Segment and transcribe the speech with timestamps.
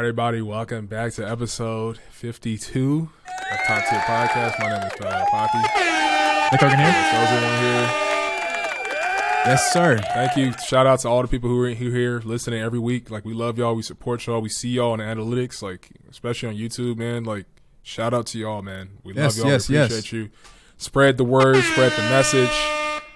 [0.00, 3.06] everybody, welcome back to episode 52
[3.52, 4.58] of Top Tier Podcast.
[4.58, 5.58] My name is Fela Poppy.
[5.58, 6.86] Nick Hogan here.
[7.60, 7.90] Here.
[9.44, 9.98] Yes, sir.
[10.14, 10.52] Thank you.
[10.66, 13.10] Shout out to all the people who are who here listening every week.
[13.10, 13.74] Like we love y'all.
[13.74, 14.40] We support y'all.
[14.40, 17.24] We see y'all in the analytics, like especially on YouTube, man.
[17.24, 17.44] Like
[17.82, 18.92] shout out to y'all, man.
[19.04, 19.52] We Yes, love y'all.
[19.52, 19.90] yes, we yes.
[19.90, 20.30] appreciate you.
[20.78, 22.50] Spread the word, spread the message.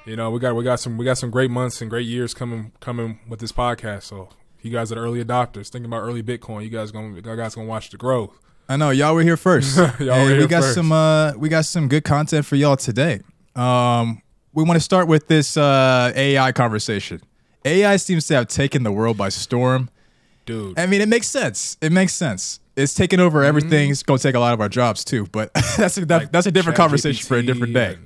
[0.04, 2.34] You know, we got we got some we got some great months and great years
[2.34, 4.02] coming coming with this podcast.
[4.02, 4.28] So
[4.64, 7.54] you guys are the early adopters, thinking about early Bitcoin, you guys gonna you guys
[7.54, 8.38] gonna watch the growth.
[8.68, 9.76] I know y'all were here first.
[9.76, 10.74] Y'all And were we got first.
[10.74, 13.20] some uh we got some good content for y'all today.
[13.54, 14.22] Um
[14.54, 17.20] we want to start with this uh AI conversation.
[17.64, 19.90] AI seems to have taken the world by storm.
[20.46, 20.78] Dude.
[20.78, 21.76] I mean, it makes sense.
[21.80, 22.60] It makes sense.
[22.76, 23.90] It's taking over everything.
[23.90, 26.32] It's going to take a lot of our jobs too, but that's a that, like
[26.32, 27.96] that's a different conversation for a different day.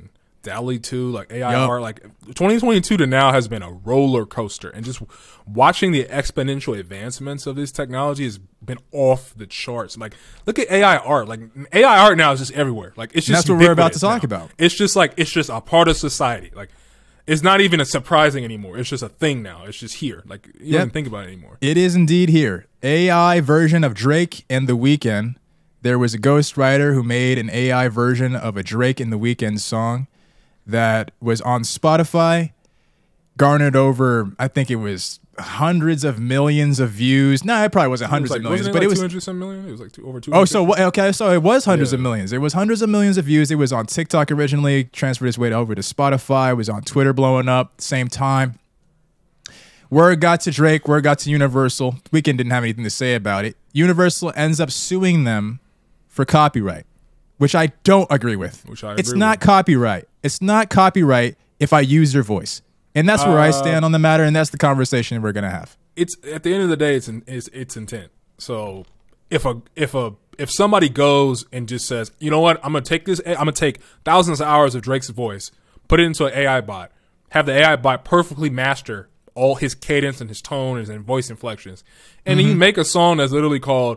[0.43, 1.69] DALL-E 2, like AI Yup.
[1.69, 5.03] art, like 2022 to now has been a roller coaster, and just
[5.47, 9.97] watching the exponential advancements of this technology has been off the charts.
[9.99, 10.15] Like,
[10.47, 11.29] look at AI art.
[11.29, 11.41] Like
[11.73, 12.93] AI art now is just everywhere.
[12.97, 14.27] Like it's And just that's what we're about to talk now.
[14.27, 14.51] about.
[14.59, 16.51] It's just like it's just a part of society.
[16.55, 16.71] Like
[17.27, 18.79] it's not even a surprising anymore.
[18.79, 19.65] It's just a thing now.
[19.67, 20.23] It's just here.
[20.27, 20.71] Like you Yep.
[20.73, 21.59] don't even think about it anymore.
[21.61, 22.67] It is indeed here.
[22.83, 25.35] AI version of Drake and the Weeknd.
[25.83, 29.61] There was a ghostwriter who made an AI version of a Drake and the Weeknd
[29.61, 30.07] song
[30.69, 32.53] that was on Spotify,
[33.37, 37.45] garnered over, I think it was hundreds of millions of views.
[37.45, 39.23] No, it probably wasn't hundreds was like, of millions, wasn't but it, it was 200
[39.23, 39.69] some million.
[39.69, 40.33] It was like two, over two.
[40.33, 42.33] Oh, so okay, so it was hundreds of millions.
[42.33, 43.51] It was hundreds of millions of views.
[43.51, 46.51] It was on TikTok originally, transferred its way over to Spotify.
[46.51, 48.59] It was on Twitter, blowing up same time.
[49.91, 50.87] Word got to Drake.
[50.87, 51.93] Word got to Universal.
[52.13, 53.57] Weeknd didn't have anything to say about it.
[53.73, 55.61] Universal ends up suing them
[56.09, 56.85] for copyright,
[57.39, 58.65] which I don't agree with.
[58.67, 59.47] Which I it's not with.
[59.47, 60.08] copyright.
[60.29, 62.61] It's not copyright if I use your voice,
[62.95, 65.49] and that's where I Uh, stand on the matter, and that's the conversation we're gonna
[65.49, 65.75] have.
[65.97, 68.11] it's at the end of the day, it's in, it's, it's intent.
[68.37, 68.85] So
[69.31, 72.85] if a if a if somebody goes and just says, you know what, I'm gonna
[72.85, 75.51] take this, I'm gonna take thousands of hours of Drake's voice,
[75.89, 76.93] put it into an AI bot,
[77.31, 81.31] have the AI bot perfectly master all his cadence and his tone and his voice
[81.31, 81.83] inflections,
[82.27, 83.97] and then you make a song that's literally called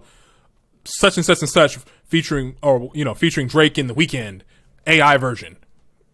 [0.85, 4.44] such and such and such featuring or you know featuring Drake in the Weeknd
[4.88, 5.57] AI version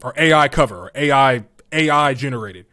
[0.03, 2.65] or AI cover or AI AI generated.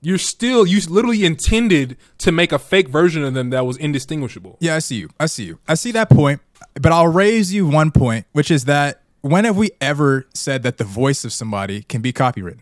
[0.00, 4.56] You're still you literally intended to make a fake version of them that was indistinguishable.
[4.60, 5.10] Yeah, I see you.
[5.20, 5.58] I see you.
[5.68, 6.40] I see that point,
[6.74, 10.78] but I'll raise you one point, which is that when have we ever said that
[10.78, 12.60] the voice of somebody can be copywritten?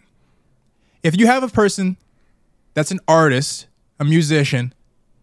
[1.03, 1.97] If you have a person
[2.75, 3.67] that's an artist,
[3.99, 4.75] a musician,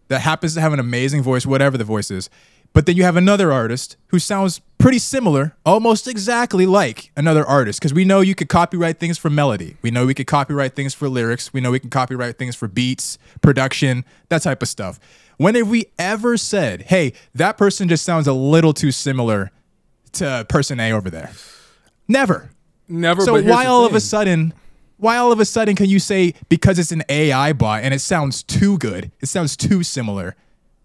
[0.08, 2.28] that happens to have an amazing voice, whatever the voice is,
[2.72, 7.80] but then you have another artist who sounds pretty similar, almost exactly like another artist,
[7.80, 9.76] because we know you could copyright things for melody.
[9.82, 11.52] We know we could copyright things for lyrics.
[11.52, 15.00] We know we can copyright things for beats, production, that type of stuff.
[15.36, 19.50] When have we ever said, hey, that person just sounds a little too similar
[20.12, 21.30] to person A over there?
[22.06, 22.50] Never.
[22.88, 23.22] Never.
[23.22, 24.54] So but why all of a sudden,
[24.96, 28.00] why all of a sudden can you say because it's an AI bot and it
[28.00, 30.34] sounds too good, it sounds too similar,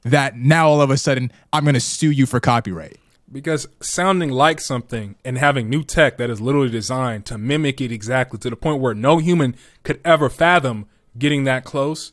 [0.03, 2.97] that now all of a sudden I'm gonna sue you for copyright?
[3.31, 7.91] Because sounding like something and having new tech that is literally designed to mimic it
[7.91, 10.86] exactly to the point where no human could ever fathom
[11.18, 12.12] getting that close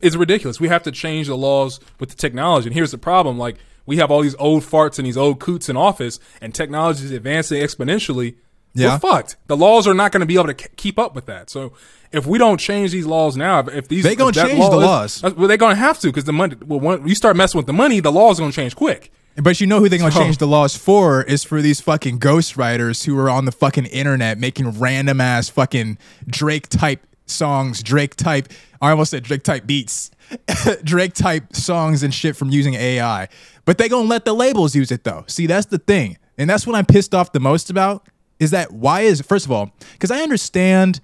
[0.00, 0.60] is ridiculous.
[0.60, 2.68] We have to change the laws with the technology.
[2.68, 5.68] And here's the problem: like we have all these old farts and these old coots
[5.68, 8.36] in office, and technology is advancing exponentially.
[8.74, 8.94] Yeah.
[8.94, 9.36] We're fucked.
[9.46, 11.48] The laws are not going to be able to keep up with that.
[11.50, 11.72] So
[12.12, 14.84] if we don't change these laws now, if- these They gonna change law the is-
[14.84, 15.20] laws.
[15.20, 16.56] that's- well, they're going to have to because the money.
[16.66, 19.12] Well, when you start messing with the money, the laws are going to change quick.
[19.36, 22.20] But you know who they're gonna So- change the laws for is for these fucking
[22.20, 25.98] ghostwriters who are on the fucking internet making random ass fucking
[26.28, 28.48] Drake type songs, Drake type
[28.80, 30.10] I almost said Drake type beats.
[30.84, 33.28] Drake type songs and shit from using AI.
[33.64, 35.24] But they gonna let the labels use it though.
[35.26, 36.16] See, that's the thing.
[36.38, 38.06] And that's what I'm pissed off the most about
[38.38, 41.00] is that why is first of all, because I understand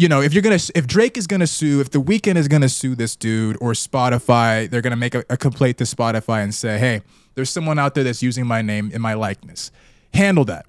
[0.00, 2.70] you know, if you're gonna, if Drake is gonna sue, if The Weeknd is gonna
[2.70, 6.78] sue this dude or Spotify, they're gonna make a, a complaint to Spotify and say,
[6.78, 7.02] "Hey,
[7.34, 9.70] there's someone out there that's using my name in my likeness."
[10.14, 10.64] Handle that.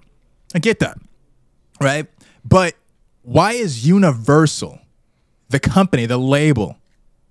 [0.53, 0.97] I get that,
[1.79, 2.07] right?
[2.43, 2.75] But
[3.21, 4.79] why is Universal,
[5.47, 6.75] the company, the label,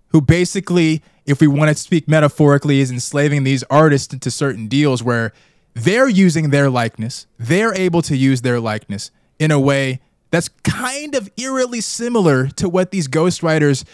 [0.09, 5.03] who basically, if we want to speak metaphorically, is enslaving these artists into certain deals
[5.03, 5.35] where
[5.75, 10.01] they're using their likeness, they're able to use their likeness in a way
[10.31, 13.85] that's kind of eerily similar to what these ghostwriters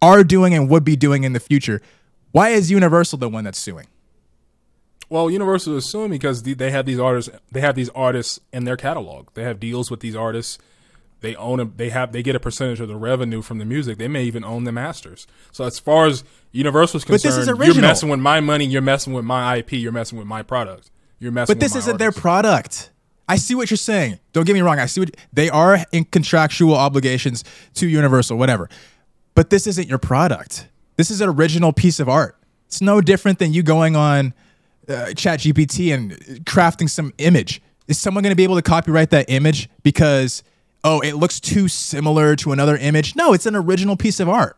[0.00, 1.80] are doing and would be doing in the future.
[2.32, 3.86] Why is Universal the one that's suing?
[5.08, 7.30] Well, Universal is suing because they have these artists.
[7.52, 9.28] They have these artists in their catalog.
[9.34, 10.58] They have deals with these artists
[11.20, 13.98] they own a, they have they get a percentage of the revenue from the music.
[13.98, 15.26] They may even own the masters.
[15.50, 18.66] So as far as Universal's But this concerned, you're messing with my money.
[18.66, 19.72] You're messing with my IP.
[19.72, 20.90] You're messing with my product.
[21.18, 21.54] You're messing.
[21.54, 22.90] But this isn't their product.
[23.28, 24.20] I see what you're saying.
[24.32, 24.78] Don't get me wrong.
[24.78, 27.42] I see what they are in contractual obligations
[27.74, 28.68] to Universal, whatever.
[29.34, 30.68] But this isn't your product.
[30.96, 32.38] This is an original piece of art.
[32.66, 34.32] It's no different than you going on
[34.88, 36.12] uh, ChatGPT and
[36.44, 37.60] crafting some image.
[37.88, 40.42] Is someone going to be able to copyright that image because
[40.84, 43.16] oh, it looks too similar to another image?
[43.16, 44.56] No, it's an original piece of art.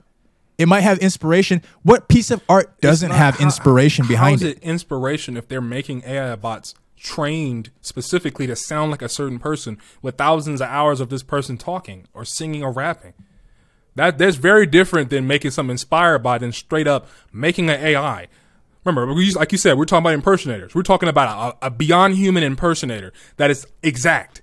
[0.58, 1.62] It might have inspiration.
[1.84, 4.56] What piece of art doesn't not- have how- inspiration how behind is it?
[4.58, 9.78] it inspiration if they're making AI bots trained specifically to sound like a certain person
[10.02, 13.14] with thousands of hours of this person talking or singing or rapping?
[13.94, 18.26] That that's very different than making something inspired by than straight up making an AI.
[18.84, 20.75] Remember, we, like you said, we're talking about impersonators.
[20.75, 24.40] We're talking about a, a beyond human impersonator that is exact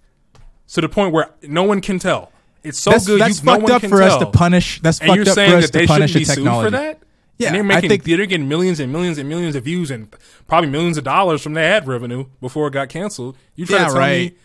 [0.74, 2.32] to the point where no one can tell.
[2.66, 3.22] It's so that's good.
[3.22, 4.82] that's you, fucked one up for us to punish.
[4.82, 6.66] That's And fucked you're up saying for us that to punish be the sued technology.
[6.68, 7.00] for that?
[7.38, 10.08] Yeah, and they're I think- they're getting millions and millions and millions of views and
[10.48, 13.36] probably millions of dollars from their ad revenue before it got canceled.
[13.56, 14.32] You trying Yeah, to tell right.
[14.32, 14.38] me?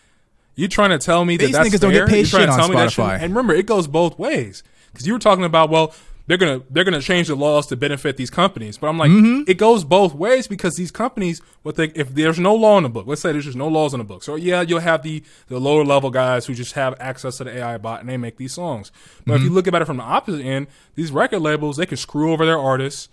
[0.56, 2.68] You trying to tell me that These that's niggas don't get paid shit on tell
[2.68, 3.14] Spotify.
[3.22, 4.62] And remember, it goes both ways
[4.92, 5.94] because you were talking about well.
[6.30, 9.50] They're gonna they're gonna change the laws to benefit these companies, but I'm like, Mm-hmm.
[9.50, 12.88] it goes both ways because these companies, what they if there's no law in the
[12.88, 15.24] book, let's say there's just no laws in the book, so yeah, you'll have the
[15.48, 18.36] the lower level guys who just have access to the AI bot and they make
[18.36, 18.92] these songs.
[19.26, 19.36] But Mm-hmm.
[19.36, 22.32] if you look at it from the opposite end, these record labels they can screw
[22.32, 23.08] over their artists,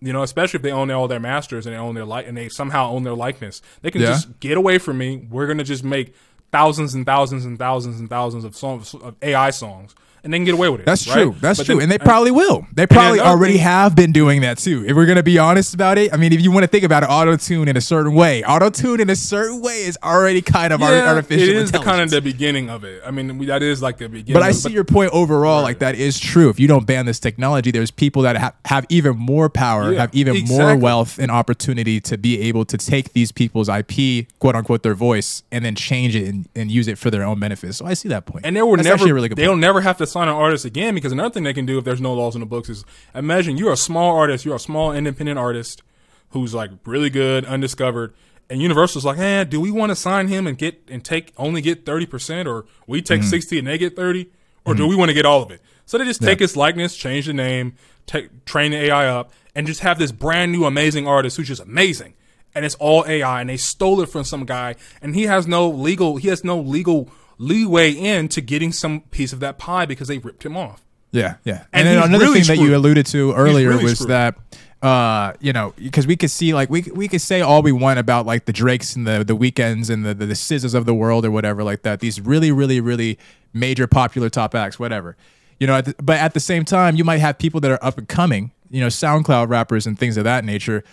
[0.00, 2.34] you know, especially if they own all their masters and they own their light and
[2.34, 3.60] they somehow own their likeness.
[3.82, 4.06] They can Yeah.
[4.14, 5.26] just get away from me.
[5.30, 6.14] We're gonna just make
[6.50, 9.94] thousands and thousands and thousands and thousands of songs of AI songs,
[10.24, 10.86] and they can get away with it.
[10.86, 11.14] That's right?
[11.14, 11.36] true.
[11.40, 11.74] That's But true.
[11.76, 12.66] then- and they probably will.
[12.72, 14.84] They probably already thing- have been doing that too.
[14.86, 16.82] If we're going to be honest about it, I mean, if you want to think
[16.84, 19.98] about it, auto tune in a certain way, auto tune in a certain way is
[20.02, 23.02] already kind of yeah, artificial it is the kind of the beginning of it.
[23.06, 24.32] I mean, we, that is like the beginning.
[24.34, 25.62] But I see your point overall.
[25.62, 26.48] Like that is true.
[26.48, 30.00] If you don't ban this technology, there's people that have, have even more power, Yeah,
[30.00, 34.54] have even more wealth and opportunity to be able to take these people's IP, quote
[34.56, 37.74] unquote, their voice, and then change it and, and use it for their own benefit.
[37.74, 38.46] So I see that point.
[38.46, 39.10] And they will That's never.
[39.10, 39.60] a really good they'll point.
[39.60, 42.00] never have to sign an artist again because another thing they can do if there's
[42.00, 42.84] no laws in the books is
[43.14, 45.82] imagine you're a small artist, you're a small independent artist
[46.30, 48.14] who's like really good, undiscovered,
[48.48, 51.60] and Universal's like, hey, do we want to sign him and get and take only
[51.60, 53.28] get thirty percent, or we take Mm-hmm.
[53.28, 54.30] sixty and they get thirty,
[54.64, 55.60] or do we want to get all of it?
[55.86, 57.74] So they just take his likeness, change the name,
[58.06, 61.62] take, train the AI up, and just have this brand new amazing artist who's just
[61.62, 62.14] amazing.
[62.54, 65.68] And it's all AI, and they stole it from some guy, and he has no
[65.68, 70.18] legal, he has no legal leeway into getting some piece of that pie because they
[70.18, 70.84] ripped him off.
[71.12, 71.64] Yeah, yeah.
[71.72, 74.10] And And, then another really thing that you alluded to earlier really was screwed.
[74.10, 74.36] that
[74.84, 77.98] uh, you know, because we could see like we we could say all we want
[77.98, 80.92] about like the Drakes and the the Weeknds and the the, the SZAs of the
[80.92, 82.00] world or whatever like that.
[82.00, 83.18] These really really really
[83.54, 85.16] major popular top acts, whatever.
[85.58, 87.82] You know, at the, but at the same time, you might have people that are
[87.82, 90.84] up and coming, you know, SoundCloud rappers and things of that nature,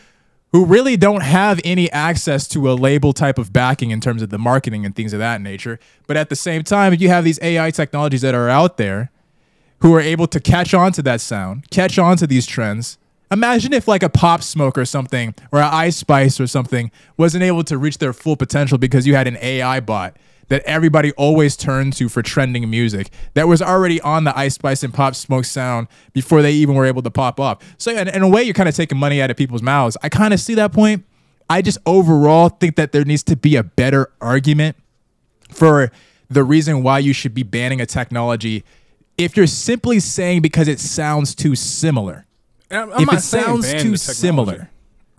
[0.51, 4.29] who really don't have any access to a label type of backing in terms of
[4.29, 5.79] the marketing and things of that nature.
[6.07, 9.11] But at the same time, if you have these AI technologies that are out there
[9.79, 12.97] who are able to catch on to that sound, catch on to these trends.
[13.31, 17.43] Imagine if like a pop smoke or something or an ice spice or something wasn't
[17.43, 20.17] able to reach their full potential because you had an AI bot
[20.51, 24.83] that everybody always turned to for trending music that was already on the ice spice
[24.83, 27.63] and pop smoke sound before they even were able to pop up.
[27.77, 29.95] So in, in a way, you're kind of taking money out of people's mouths.
[30.03, 31.05] I kind of see that point.
[31.49, 34.75] I just overall think that there needs to be a better argument
[35.51, 35.89] for
[36.29, 38.65] the reason why you should be banning a technology
[39.17, 42.25] if you're simply saying because it sounds too similar.
[42.69, 44.69] And I'm If not it saying sounds too similar.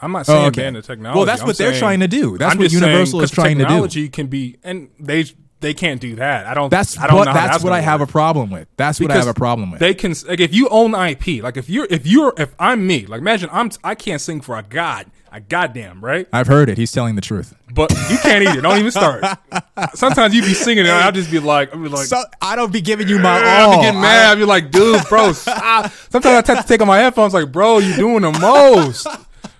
[0.03, 0.63] I'm not oh, saying Oh, okay.
[0.63, 1.17] ban the technology.
[1.17, 2.37] Well, that's I'm what they're trying to do.
[2.37, 3.69] That's I'm what just saying, Universal is trying to do.
[3.69, 5.25] Technology can be, and they
[5.61, 6.47] they can't do that.
[6.47, 6.69] I don't.
[6.71, 8.09] That's I don't what know how that's, what I gonna have work.
[8.09, 8.69] a problem with.
[8.77, 9.81] That's what I have a problem with.
[9.81, 13.07] They can like if you own IP, like if you're if you're if I'm me,
[13.07, 16.79] like imagine I'm I can't sing for a god, a goddamn right, I've heard it.
[16.79, 17.55] He's telling the truth.
[17.73, 18.61] but you can't either.
[18.61, 19.25] Don't even start.
[19.95, 22.07] Sometimes you'd be singing and I'll just be like, I'm like.
[22.07, 23.47] So I don't be giving you my all.
[23.47, 23.77] I'll all.
[23.77, 24.31] be getting mad.
[24.31, 25.93] I'll be like, dude, bro, stop.
[26.11, 29.07] Sometimes I have to take on my headphones, like, bro, you're doing the most.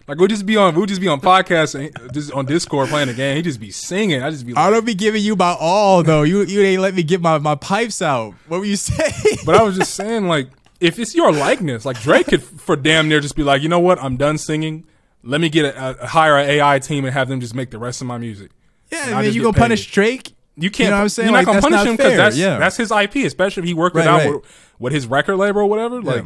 [0.09, 3.09] Like we'll just be on, we'll just be on podcasts and just on Discord playing
[3.09, 3.37] a game.
[3.37, 4.23] He just be singing.
[4.23, 6.23] I just be I don't be giving you my all though.
[6.23, 8.35] You you ain't let me get my, my pipes out.
[8.49, 9.39] What were you saying?
[9.47, 10.49] but I was just saying, like,
[10.81, 13.81] if it's your likeness, like Drake could for damn near just be like, you know
[13.81, 14.85] what, I'm done singing.
[15.23, 17.79] Let me get a, a hire an AI team and have them just make the
[17.79, 18.51] rest of my music.
[18.91, 19.61] yeah, And I mean, you gonna paid.
[19.61, 20.35] punish Drake?
[20.57, 20.87] You can't.
[20.87, 21.29] You know what I'm saying?
[21.29, 22.59] You're Like, not gonna punish not him because that's Yeah.
[22.59, 24.35] that's his IP, especially if he worked it out right.
[24.35, 26.03] with, with his record label or whatever.
[26.03, 26.25] Like,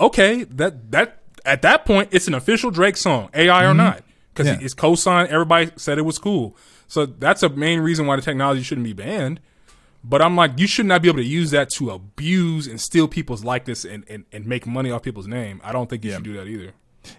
[0.00, 4.46] okay, that that at that point, it's an official Drake song, AI or not, because
[4.48, 4.60] Mm-hmm.
[4.60, 4.64] Yeah.
[4.64, 5.30] it's co-signed.
[5.30, 6.56] Everybody said it was cool,
[6.88, 9.40] so that's a main reason why the technology shouldn't be banned.
[10.04, 13.08] But I'm like, you should not be able to use that to abuse and steal
[13.08, 15.60] people's likeness and, and, and make money off people's name.
[15.64, 16.74] I don't think you should do that either.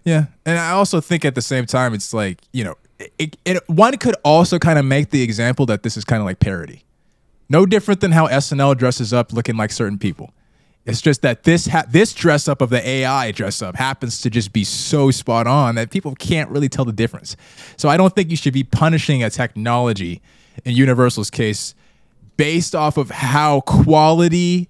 [0.05, 2.75] Yeah, and I also think at the same time, it's like you know,
[3.17, 6.25] it, it, one could also kind of make the example that this is kind of
[6.25, 6.83] like parody,
[7.49, 10.31] no different than how SNL dresses up looking like certain people.
[10.87, 14.29] It's just that this ha- this dress up of the AI dress up happens to
[14.29, 17.35] just be so spot on that people can't really tell the difference.
[17.75, 20.21] So I don't think you should be punishing a technology
[20.63, 21.75] in Universal's case
[22.37, 24.69] based off of how quality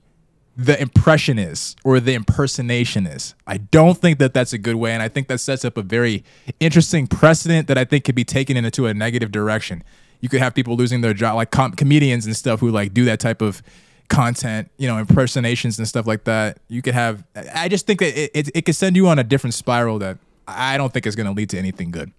[0.56, 3.36] the impression is or the impersonation is.
[3.46, 4.94] I don't think that that's a good way.
[4.94, 6.24] And I think that sets up a very
[6.60, 9.84] interesting precedent that I think could be taken into a negative direction.
[10.20, 13.06] You could have people losing their job, like com- comedians and stuff who like do
[13.06, 13.62] that type of
[14.10, 16.60] content, you know, impersonations and stuff like that.
[16.68, 17.24] You could have,
[17.54, 20.18] I just think that it, it, it could send you on a different spiral that
[20.48, 22.12] I don't think is going to lead to anything good.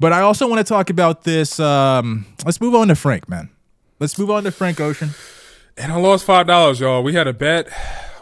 [0.00, 1.58] But I also want to talk about this.
[1.58, 3.50] Um, let's move on to Frank, man.
[3.98, 5.10] Let's move on to Frank Ocean.
[5.76, 7.02] And I lost five dollars, y'all.
[7.02, 7.68] We had a bet.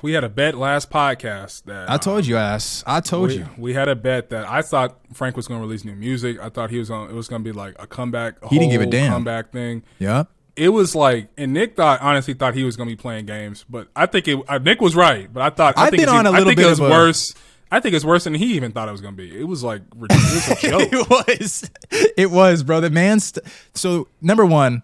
[0.03, 2.85] We had a bet last podcast that I told you, ass.
[2.87, 3.49] I told we, you.
[3.59, 6.39] we had a bet that I thought Frank was going to release new music.
[6.39, 7.11] I thought he was on.
[7.11, 8.37] It was going to be like a comeback.
[8.43, 9.13] A He didn't give a damn.
[9.13, 9.83] comeback thing.
[9.99, 10.29] Yep.
[10.57, 13.65] It was like, and Nick thought honestly thought he was going to be playing games,
[13.69, 14.39] but I think it.
[14.49, 16.39] Uh, Nick was right, but I thought I I've think been on a even- I
[16.39, 17.35] little think bit it was of a- worse.
[17.71, 19.39] I think it's worse than he even thought it was going to be.
[19.39, 20.49] It was like ridiculous.
[20.49, 20.93] It was a joke.
[20.93, 21.71] it was.
[22.17, 22.81] It was, bro.
[22.81, 23.21] The man.
[23.21, 23.45] St-
[23.75, 24.83] so number one,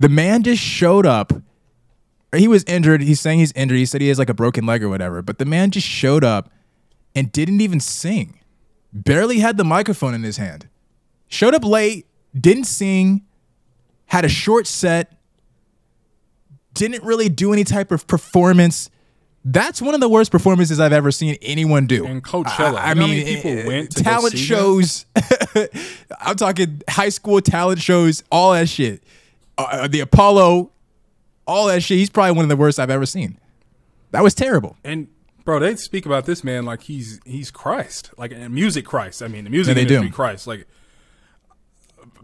[0.00, 1.32] the man just showed up.
[2.34, 3.00] He was injured.
[3.02, 3.78] He's saying he's injured.
[3.78, 5.22] He said he has like a broken leg or whatever.
[5.22, 6.50] But the man just showed up
[7.14, 8.40] and didn't even sing.
[8.92, 10.68] Barely had the microphone in his hand.
[11.28, 12.06] Showed up late.
[12.38, 13.22] Didn't sing.
[14.06, 15.12] Had a short set.
[16.74, 18.90] Didn't really do any type of performance.
[19.44, 22.04] That's one of the worst performances I've ever seen anyone do.
[22.04, 22.74] And Coachella.
[22.74, 25.06] I, I You know how mean, people eh, went talent shows.
[26.20, 29.02] I'm talking high school talent shows, all that shit.
[29.56, 30.70] Uh, the Apollo,
[31.46, 31.98] all that shit.
[31.98, 33.38] He's probably one of the worst I've ever seen.
[34.10, 34.76] That was terrible.
[34.84, 35.06] And
[35.44, 39.22] bro, they speak about this man like he's he's Christ, like music Christ.
[39.22, 40.14] I mean, the music Yeah, they industry do.
[40.14, 40.46] Christ.
[40.46, 40.66] Like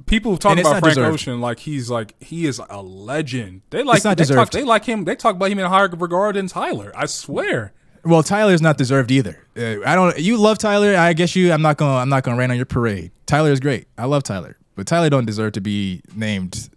[0.07, 1.15] people talk about Frank deserved.
[1.15, 3.63] Ocean like he's like he is a legend.
[3.71, 5.05] They like they talk, they like him.
[5.05, 6.93] They talk about him in a higher regard than Tyler.
[6.95, 7.73] I swear.
[8.05, 9.39] Well, Tyler's not deserved either.
[9.57, 10.19] Uh, I don't.
[10.19, 10.97] You love Tyler.
[10.97, 11.53] I guess you.
[11.53, 11.99] I'm not gonna.
[11.99, 13.13] I'm not gonna rain on your parade.
[13.27, 13.87] Tyler is great.
[13.97, 16.69] I love Tyler, but Tyler don't deserve to be named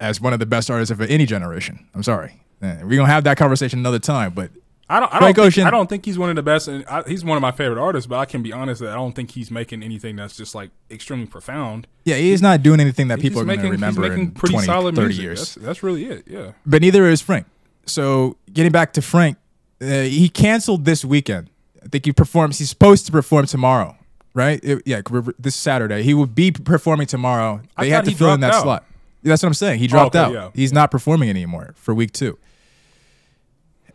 [0.00, 1.88] as one of the best artists of any generation.
[1.94, 2.40] I'm sorry.
[2.62, 4.32] Uh, We're gonna have that conversation another time.
[4.34, 4.50] But
[4.88, 5.12] I don't.
[5.12, 5.44] I Frank don't.
[5.44, 6.68] Think, Ocean- I don't think he's one of the best.
[6.68, 8.06] And I, he's one of my favorite artists.
[8.06, 10.70] But I can be honest that I don't think he's making anything that's just like
[10.90, 11.86] extremely profound.
[12.04, 14.66] yeah, he's not doing anything that people are making, he's remember making in pretty 20,
[14.66, 15.22] solid 30 music.
[15.22, 15.38] years.
[15.38, 16.24] That's, that's really it.
[16.28, 16.52] Yeah.
[16.64, 17.46] but neither is Frank.
[17.86, 19.38] So getting back to Frank,
[19.80, 21.50] uh, he canceled this weekend.
[21.82, 22.58] I think he performs.
[22.58, 23.96] He's supposed to perform tomorrow,
[24.34, 24.60] right?
[24.62, 25.02] It- yeah,
[25.38, 27.60] this Saturday he will be performing tomorrow.
[27.78, 28.62] They had to fill in that out.
[28.62, 28.84] slot.
[29.22, 29.80] That's what I'm saying.
[29.80, 30.32] He dropped okay, out.
[30.32, 30.50] yeah.
[30.54, 32.38] He's not performing anymore for week two.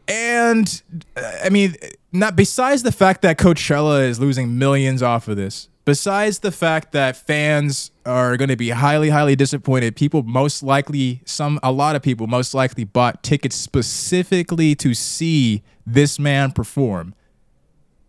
[0.07, 0.81] And
[1.15, 1.75] uh, I mean,
[2.11, 6.91] not besides the fact that Coachella is losing millions off of this, besides the fact
[6.91, 11.95] that fans are going to be highly, highly disappointed, people most likely, some, a lot
[11.95, 17.15] of people most likely bought tickets specifically to see this man perform,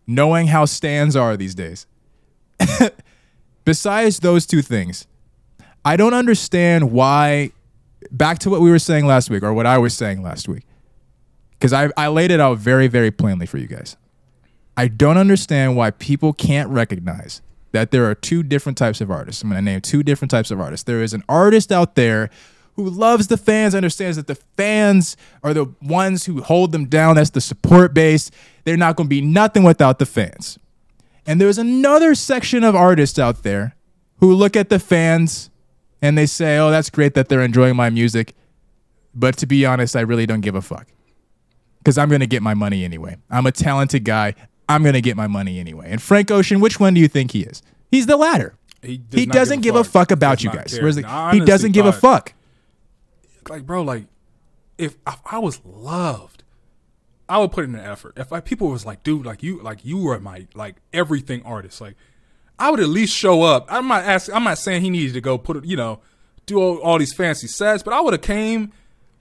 [0.07, 1.87] knowing how stands are these days.
[3.65, 5.07] besides those two things,
[5.85, 7.53] I don't understand why.
[8.11, 10.65] Back to what we were saying last week, or what I was saying last week
[11.63, 13.97] because I, I laid it out very, very plainly for you guys.
[14.77, 17.41] I don't understand why people can't recognize
[17.71, 19.43] that there are two different types of artists.
[19.43, 20.83] I'm going to name two different types of artists.
[20.83, 22.31] There is an artist out there
[22.75, 27.15] who loves the fans, understands that the fans are the ones who hold them down.
[27.15, 28.33] That's the support base.
[28.65, 30.59] They're not going to be nothing without the fans.
[31.29, 33.77] And there's another section of artists out there
[34.17, 35.49] who look at the fans
[36.01, 38.35] and they say, oh, that's great that they're enjoying my music.
[39.15, 40.89] But to be honest, I really don't give a fuck
[41.83, 43.17] because I'm going to get my money anyway.
[43.31, 44.35] I'm a talented guy.
[44.69, 45.89] I'm going to get my money anyway.
[45.91, 47.63] And Frank Ocean, which one do you think he is?
[47.91, 48.55] He's the latter.
[48.83, 50.73] He, does He doesn't give a fuck about you guys.
[50.73, 50.81] care.
[50.83, 52.33] Whereas the- And I he doesn't give a fuck.
[53.49, 54.05] like bro like
[54.79, 56.45] if, if i was loved
[57.29, 59.85] i would put in an effort if like people was like dude like you like
[59.85, 61.97] you were my like everything artist like
[62.61, 65.21] i would at least show up i'm not asking i'm not saying he needed to
[65.21, 65.99] go put you know
[66.47, 68.73] do all, all these fancy sets but i would have came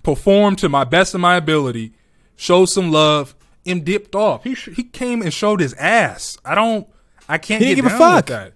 [0.04, 1.92] performed to my best of my ability
[2.36, 3.36] showed some love
[3.66, 6.88] and dipped off he sh- he came and showed his ass i don't
[7.30, 8.26] i can't give a fuck.
[8.28, 8.54] that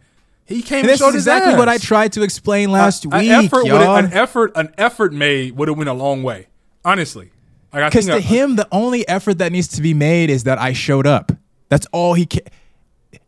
[0.47, 3.29] he came And and, showed exactly ass what I tried to explain last an week,
[3.31, 3.95] effort y'all.
[3.95, 6.45] an effort an effort made would have went a long way.
[6.83, 7.31] Honestly,
[7.73, 10.43] I Because think to I- him, the only effort that needs to be made is
[10.43, 11.31] that I showed up.
[11.69, 12.43] That's all he can.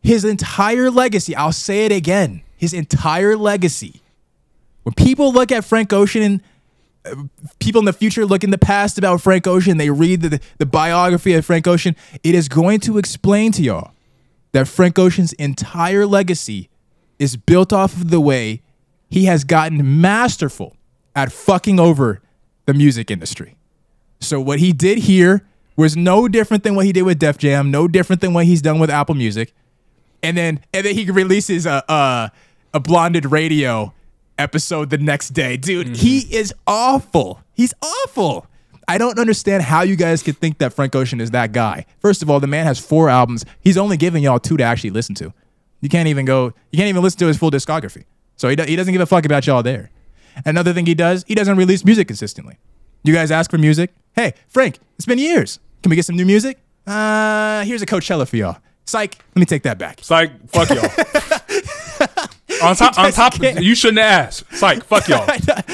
[0.00, 4.00] His entire legacy, I'll say it again, his entire legacy.
[4.84, 6.44] When people look at Frank Ocean, uh,
[7.58, 10.66] people in the future look in the past about Frank Ocean, they read the, the
[10.66, 13.92] biography of Frank Ocean, it is going to explain to y'all
[14.52, 16.68] that Frank Ocean's entire legacy
[17.18, 18.62] is built off of the way
[19.10, 20.76] he has gotten masterful
[21.14, 22.20] at fucking over
[22.66, 23.56] the music industry.
[24.20, 27.70] So what he did here was no different than what he did with Def Jam,
[27.70, 29.54] no different than what he's done with Apple Music.
[30.22, 32.32] And then and then he releases a a,
[32.74, 33.94] a blonded radio
[34.38, 35.56] episode the next day.
[35.56, 37.42] Dude, he is awful.
[37.54, 38.46] He's awful.
[38.86, 41.84] I don't understand how you guys could think that Frank Ocean is that guy.
[41.98, 43.44] First of all, the man has four albums.
[43.60, 45.32] He's only giving y'all two to actually listen to.
[45.80, 48.04] You can't even go, you can't even listen to his full discography.
[48.36, 49.90] So he, do, he doesn't give a fuck about y'all there.
[50.46, 52.56] Another thing he does, he doesn't release music consistently.
[53.04, 53.92] You guys ask for music.
[54.14, 55.58] Hey, Frank, it's been years.
[55.82, 56.58] Can we get some new music?
[56.86, 58.56] Uh, here's a Coachella for y'all.
[58.86, 59.98] Psych, let me take that back.
[60.02, 60.88] Psych, fuck y'all.
[62.62, 63.62] on top, on top, can't.
[63.62, 64.44] you shouldn't ask.
[64.52, 65.26] Psych, fuck y'all.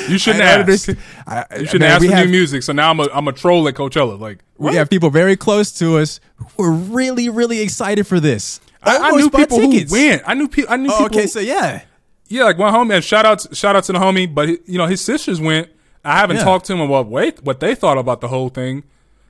[0.08, 0.88] You shouldn't ask.
[1.26, 2.62] I- You shouldn't man, ask for have- new music.
[2.62, 4.18] So now I'm a, I'm a troll at Coachella.
[4.18, 4.70] Like, what?
[4.72, 6.20] We have people very close to us
[6.56, 8.60] who are really, really excited for this.
[8.82, 9.90] I, I knew people tickets.
[9.92, 10.22] who went.
[10.26, 10.72] I knew people.
[10.72, 11.18] I knew Oh, people.
[11.18, 11.82] okay, so yeah.
[12.28, 12.94] yeah, like my homie.
[12.96, 14.32] And shout out, shout out to the homie.
[14.32, 15.70] But you know, his sisters went.
[16.04, 16.44] I haven't Yeah.
[16.44, 18.84] talked to him about what what they thought about the whole thing.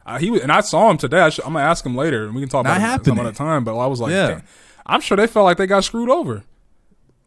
[0.05, 1.21] Uh, he was, and I saw him today.
[1.21, 3.33] I I'm gonna ask him later, and we can talk Not about it some other
[3.33, 3.63] time.
[3.65, 4.41] But I was like, Yeah.
[4.85, 6.43] I'm sure they felt like they got screwed over.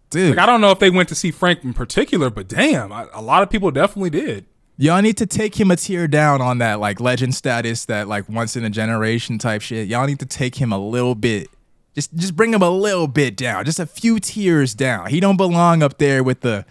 [0.09, 2.91] Dude, Like I don't know if they went to see Frank in particular, but damn,
[2.91, 4.45] I, a lot of people definitely did.
[4.77, 8.29] y'all need to take him a tier down on that like legend status, that like
[8.29, 9.87] once in a generation type shit.
[9.87, 11.49] Y'all need to take him a little bit.
[11.93, 13.65] Just just bring him a little bit down.
[13.65, 15.09] Just a few tiers down.
[15.09, 16.65] He don't belong up there with the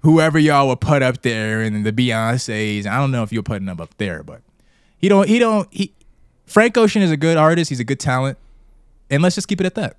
[0.00, 2.86] whoever y'all would put up there and the Beyonces.
[2.86, 4.40] I don't know if you're putting him up there, but
[4.96, 5.92] he don't he don't he
[6.46, 8.38] Frank Ocean is a good artist, he's a good talent.
[9.10, 9.96] And let's just keep it at that.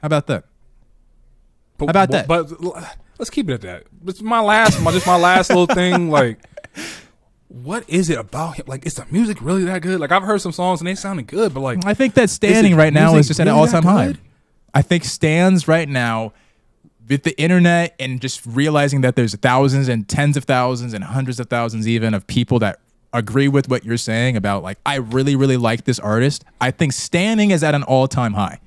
[0.00, 0.44] How about that?
[1.78, 2.28] But, How about that?
[2.28, 2.50] But
[3.18, 3.84] let's keep it at that.
[4.06, 6.08] It's my last, my just my last little thing.
[6.14, 6.38] Like,
[7.48, 8.66] what is it about him?
[8.68, 10.00] Like, is the music really that good?
[10.00, 12.76] Like, I've heard some songs and they sounded good, but like, I think that standing
[12.76, 14.06] right now is just at an really all that time high.
[14.08, 14.18] good?
[14.74, 16.32] I think stands right now
[17.08, 21.38] with the internet and just realizing that there's thousands and tens of thousands and hundreds
[21.38, 22.80] of thousands even of people that
[23.12, 26.44] agree with what you're saying about like I really really like this artist.
[26.60, 28.58] I think standing is at an all time high.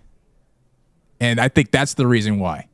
[1.19, 2.67] And I think that's the reason why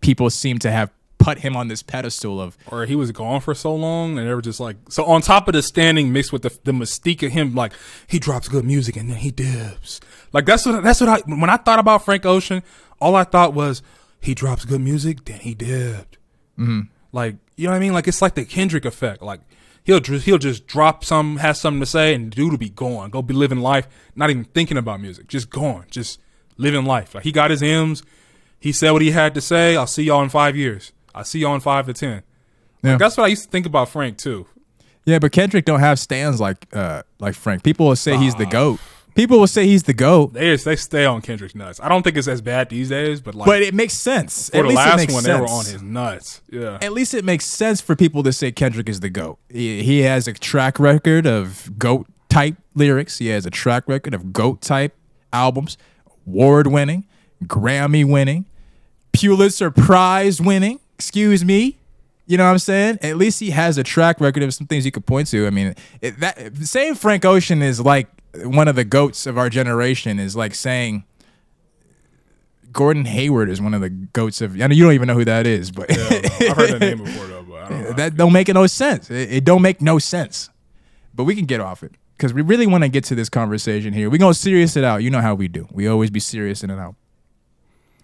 [0.00, 3.54] people seem to have put him on this pedestal of or he was gone for
[3.54, 6.42] so long, and they were just like, so on top of the standing mixed with
[6.42, 7.72] the the mystique of him, like
[8.06, 10.00] he drops good music and then he dips.
[10.32, 12.62] Like that's what that's what I when I thought about Frank Ocean,
[13.00, 13.82] all I thought was
[14.20, 16.18] he drops good music, then he dipped.
[16.58, 16.80] Mm-hmm.
[17.12, 17.92] Like you know what I mean?
[17.92, 19.22] Like it's like the Kendrick effect.
[19.22, 19.40] Like
[19.84, 23.10] he'll just he'll just drop some, has something to say, and dude will be gone,
[23.10, 26.20] go be living life, not even thinking about music, just gone, just
[26.56, 27.14] living life.
[27.14, 28.02] Like he got his M's,
[28.60, 29.76] he said what he had to say.
[29.76, 30.92] I'll see y'all in five years.
[31.14, 32.22] I'll see y'all in five to ten.
[32.82, 32.96] Yeah.
[32.96, 34.46] That's what I used to think about Frank too.
[35.04, 37.62] Yeah, but Kendrick don't have stands like uh like Frank.
[37.62, 38.78] People will say he's the goat.
[39.16, 40.34] People will say he's the goat.
[40.34, 41.80] They they stay on Kendrick's nuts.
[41.82, 44.50] I don't think it's as bad these days, but like But it makes sense.
[44.50, 45.36] for At the least it last makes one, sense.
[45.36, 46.42] they were on his nuts.
[46.50, 49.38] Yeah, At least it makes sense for people to say Kendrick is the GOAT.
[49.48, 53.18] He, he has a track record of GOAT type lyrics.
[53.18, 54.94] He has a track record of GOAT type
[55.32, 55.76] albums,
[56.26, 57.04] award winning,
[57.44, 58.46] Grammy winning,
[59.12, 60.80] Pulitzer Prize winning.
[60.94, 61.76] Excuse me.
[62.26, 62.98] You know what I'm saying?
[63.02, 65.46] At least he has a track record of some things you could point to.
[65.46, 68.06] I mean, it, that saying Frank Ocean is like
[68.44, 71.04] one of the goats of our generation is like saying
[72.72, 74.54] Gordon Hayward is one of the goats of.
[74.60, 76.46] I know you don't even know who that is, but Yeah, I don't know.
[76.50, 77.92] I've heard that name before though, but I don't know.
[77.94, 79.10] that don't make no sense.
[79.10, 80.50] It, it don't make no sense.
[81.12, 83.92] But we can get off it because we really want to get to this conversation
[83.92, 84.08] here.
[84.08, 85.02] We're gonna serious it out.
[85.02, 85.66] You know how we do.
[85.72, 86.94] We always be serious in and out.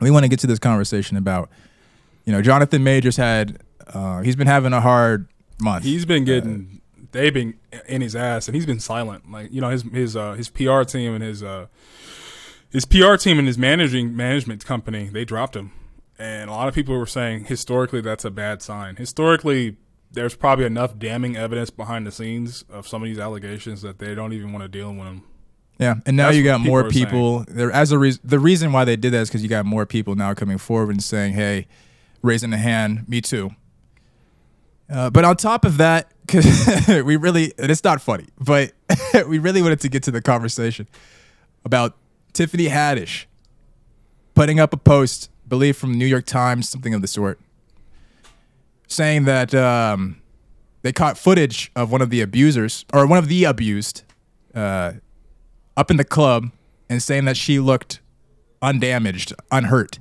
[0.01, 1.49] We want to get to this conversation about,
[2.25, 3.63] you know, Jonathan Majors had.
[3.87, 5.29] Uh, he's been having a hard
[5.61, 5.85] month.
[5.85, 6.77] He's been getting
[7.13, 7.55] they've been
[7.89, 9.31] in his ass, and he's been silent.
[9.31, 11.67] Like you know his his uh, his PR team and his uh,
[12.71, 15.73] his PR team and his managing management company they dropped him,
[16.19, 18.97] and a lot of people were saying historically that's a bad sign.
[18.97, 19.77] Historically,
[20.11, 24.15] there's probably enough damning evidence behind the scenes of some of these allegations that they
[24.15, 25.25] don't even want to deal with them.
[25.79, 27.07] Yeah, and now That's you got people more saying.
[27.07, 27.45] people.
[27.49, 29.85] There, as a reason, the reason why they did that is because you got more
[29.85, 31.67] people now coming forward and saying, "Hey,
[32.23, 33.51] raising a hand, me too."
[34.89, 38.73] Uh, but on top of that, because we really, and it's not funny, but
[39.29, 40.89] we really wanted to get to the conversation
[41.65, 41.97] about
[42.33, 43.27] Tiffany Haddish
[44.35, 47.41] putting up a post, believe from New York Times, something of the sort,
[48.87, 50.21] saying that um,
[50.83, 54.03] they caught footage of one of the abusers or one of the abused
[54.55, 54.93] uh,
[55.77, 56.51] up in the club
[56.89, 58.01] and saying that she looked
[58.62, 59.99] undamaged, unhurt.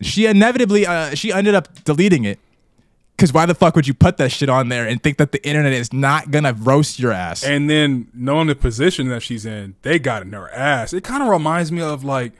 [0.00, 2.38] She inevitably, uh, she ended up deleting it
[3.16, 5.46] Because why the fuck would you put that shit on there and think that the
[5.46, 7.44] internet is not gonna roast your ass?
[7.44, 10.94] And then knowing the position that she's in, they got in her ass.
[10.94, 12.32] It kind of reminds me of like,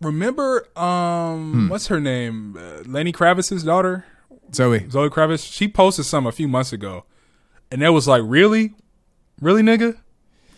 [0.00, 2.56] remember, um, what's her name?
[2.56, 4.04] Uh, Lenny Kravitz's daughter,
[4.54, 5.52] Zoe, Zoe Kravitz.
[5.52, 7.04] She posted some a few months ago,
[7.72, 8.74] and it was like, really,
[9.40, 9.96] really, nigga.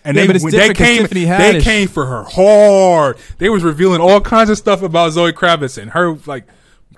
[0.05, 3.17] And Yeah, they, when they came, they came for her hard.
[3.38, 6.45] They was revealing all kinds of stuff about Zoe Kravitz and her like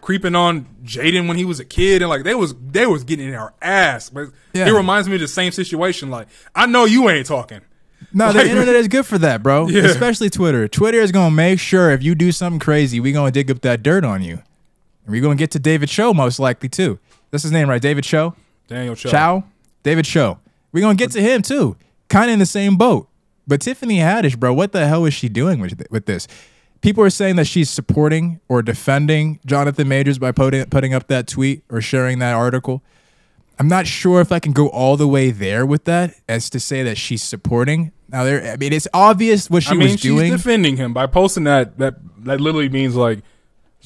[0.00, 3.28] creeping on Jaden when he was a kid, and like they was they was getting
[3.28, 4.10] in her ass.
[4.10, 4.66] But Yeah.
[4.68, 6.10] it reminds me of the same situation.
[6.10, 7.60] Like I know you ain't talking.
[8.12, 9.68] No, the internet is good for that, bro.
[9.68, 9.82] Yeah.
[9.84, 10.66] Especially Twitter.
[10.68, 13.82] Twitter is gonna make sure if you do something crazy, we gonna dig up that
[13.82, 14.42] dirt on you.
[15.04, 16.98] And we gonna get to David Choe most likely too.
[17.30, 17.80] That's his name, right?
[17.80, 18.34] David Choe?
[18.68, 19.10] Daniel Cho.
[19.10, 19.44] Chow?
[19.84, 20.38] David Choe.
[20.72, 21.76] we gonna get to him too.
[22.08, 23.08] Kinda in the same boat.
[23.46, 26.26] But Tiffany Haddish, bro, what the hell is she doing with with this?
[26.82, 31.26] People are saying that she's supporting or defending Jonathan Majors by putting putting up that
[31.26, 32.82] tweet or sharing that article.
[33.58, 36.60] I'm not sure if I can go all the way there with that as to
[36.60, 37.92] say that she's supporting.
[38.08, 40.32] Now there I mean it's obvious what she I mean, was she's doing.
[40.32, 41.78] defending him by posting that.
[41.78, 43.20] That that literally means like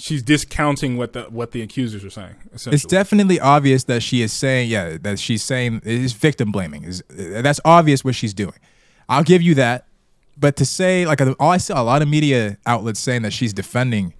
[0.00, 2.34] she's discounting what the what the accusers are saying.
[2.66, 6.84] It's definitely obvious that she is saying, yeah, that she's saying is victim blaming.
[6.84, 8.54] Is that's obvious what she's doing.
[9.08, 9.86] I'll give you that.
[10.36, 13.32] But to say like all oh, I saw a lot of media outlets saying that
[13.32, 14.14] she's defending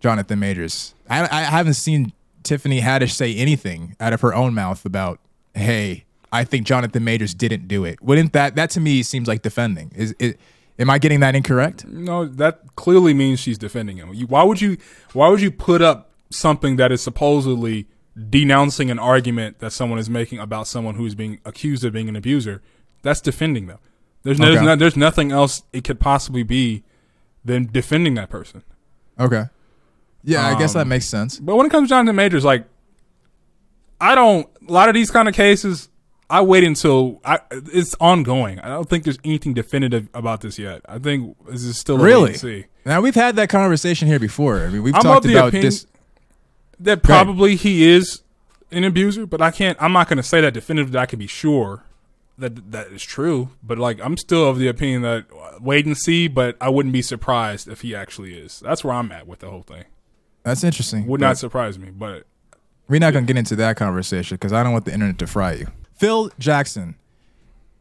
[0.00, 0.94] Jonathan Majors.
[1.08, 5.20] I, I haven't seen Tiffany Haddish say anything out of her own mouth about,
[5.54, 8.02] hey, I think Jonathan Majors didn't do it.
[8.02, 9.92] Wouldn't that that to me seems like defending?
[9.94, 10.40] Is it?
[10.80, 11.86] Am I getting that incorrect?
[11.86, 14.12] no, that clearly means she's defending him.
[14.14, 14.78] You, why would you?
[15.12, 17.86] Why would you put up something that is supposedly
[18.28, 22.08] denouncing an argument that someone is making about someone who is being accused of being
[22.08, 22.62] an abuser?
[23.02, 23.78] That's defending them.
[24.22, 24.54] There's no, Okay.
[24.56, 26.82] there's, no, there's nothing else it could possibly be
[27.44, 28.62] than defending that person.
[29.18, 29.44] Okay.
[30.22, 31.38] Yeah, I guess that Um, makes sense.
[31.38, 32.66] But when it comes down to Jonathan Majors, like
[34.00, 35.88] I don't a lot of these kind of cases.
[36.30, 38.60] I wait until I, it's ongoing.
[38.60, 40.80] I don't think there's anything definitive about this yet.
[40.88, 42.30] I think this is still wait Really?
[42.30, 42.64] and see.
[42.86, 44.60] Now we've had that conversation here before.
[44.60, 45.86] I mean, we've I'm talked about this.
[46.78, 48.22] That probably he is
[48.70, 49.76] an abuser, but I can't.
[49.82, 50.92] I'm not going to say that definitively.
[50.92, 51.82] That I can be sure
[52.38, 53.50] that that is true.
[53.62, 56.26] But like, I'm still of the opinion that uh, wait and see.
[56.28, 58.60] But I wouldn't be surprised if he actually is.
[58.60, 59.84] That's where I'm at with the whole thing.
[60.44, 61.06] That's interesting.
[61.06, 61.90] Would not surprise me.
[61.90, 62.24] But
[62.88, 65.52] We're not gonna get into that conversation because I don't want the internet to fry
[65.54, 65.66] you.
[66.00, 66.94] Phil Jackson,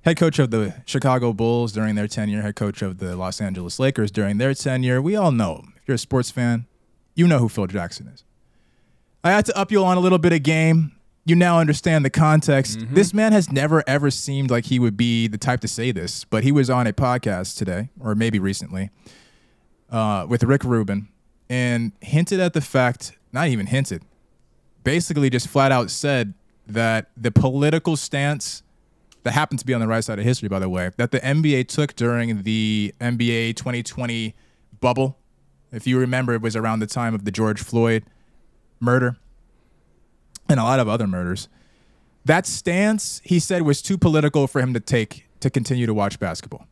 [0.02, 3.80] head coach of the Chicago Bulls during their tenure, head coach of the Los Angeles
[3.80, 5.02] Lakers during their tenure.
[5.02, 5.74] We all know him.
[5.78, 6.66] If you're a sports fan,
[7.16, 8.26] you know who Phil Jackson is.
[9.24, 10.92] I had to up you on a little bit of game.
[11.24, 12.86] You now understand the context.
[12.92, 16.26] This man has never ever seemed like he would be the type to say this,
[16.26, 18.90] but he was on a podcast today, or maybe recently,
[19.90, 21.08] uh, with Rick Rubin,
[21.50, 24.04] and hinted at the fact, not even hinted,
[24.84, 26.34] basically just flat out said
[26.70, 28.64] that the political stance
[29.24, 31.20] that happened to be on the right side of history, by the way, that the
[31.20, 34.36] NBA took during the NBA 2020
[34.80, 35.18] bubble,
[35.72, 38.04] if you remember, it was around the time of the George Floyd
[38.80, 39.18] murder
[40.48, 41.48] and a lot of other murders.
[42.26, 46.20] That stance, he said, was too political for him to take to continue to watch
[46.20, 46.68] basketball.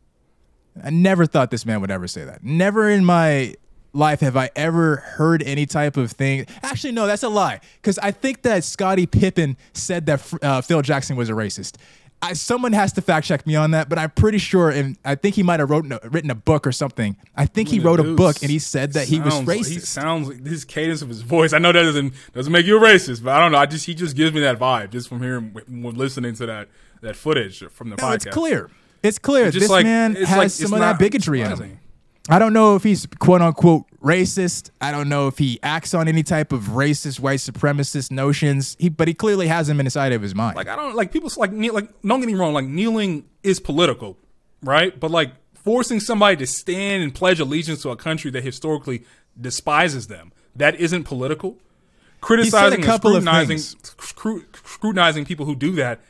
[0.84, 2.44] I never thought this man would ever say that.
[2.44, 3.56] Never in my
[3.98, 6.46] life have I ever heard any type of thing.
[6.64, 7.60] Actually, no, that's a lie.
[7.82, 11.76] Because I think that Scottie Pippen said that uh, Phil Jackson was a racist.
[12.20, 15.14] I, someone has to fact check me on that, but I'm pretty sure, and I
[15.14, 17.16] think he might have wrote, written a book or something.
[17.36, 19.70] I think he wrote a book and he said that he was racist.
[19.70, 21.54] He sounds like his cadence of his voice.
[21.54, 23.60] I know that doesn't doesn't make you a racist, but I don't know.
[23.60, 26.70] I just he just gives me that vibe just from hearing when listening to that
[27.02, 28.16] that footage from the No, podcast.
[28.16, 28.70] it's clear.
[29.04, 29.46] It's clear.
[29.46, 31.80] It's this like- man has like- some of not that bigotry in him.
[32.30, 34.70] I don't know if he's quote unquote racist.
[34.82, 38.76] I don't know if he acts on any type of racist, white supremacist notions.
[38.80, 40.56] He, but he clearly has them inside of his mind.
[40.56, 42.54] Like I don't like people like kneel, like don't get me wrong.
[42.54, 44.18] Like kneeling is political,
[44.62, 44.98] right?
[44.98, 49.04] But like forcing somebody to stand and pledge allegiance to a country that historically
[49.40, 51.58] despises them that isn't political.
[52.20, 53.76] Criticizing and couple of scrutinizing things.
[53.98, 56.02] scru- scrutinizing people who do that.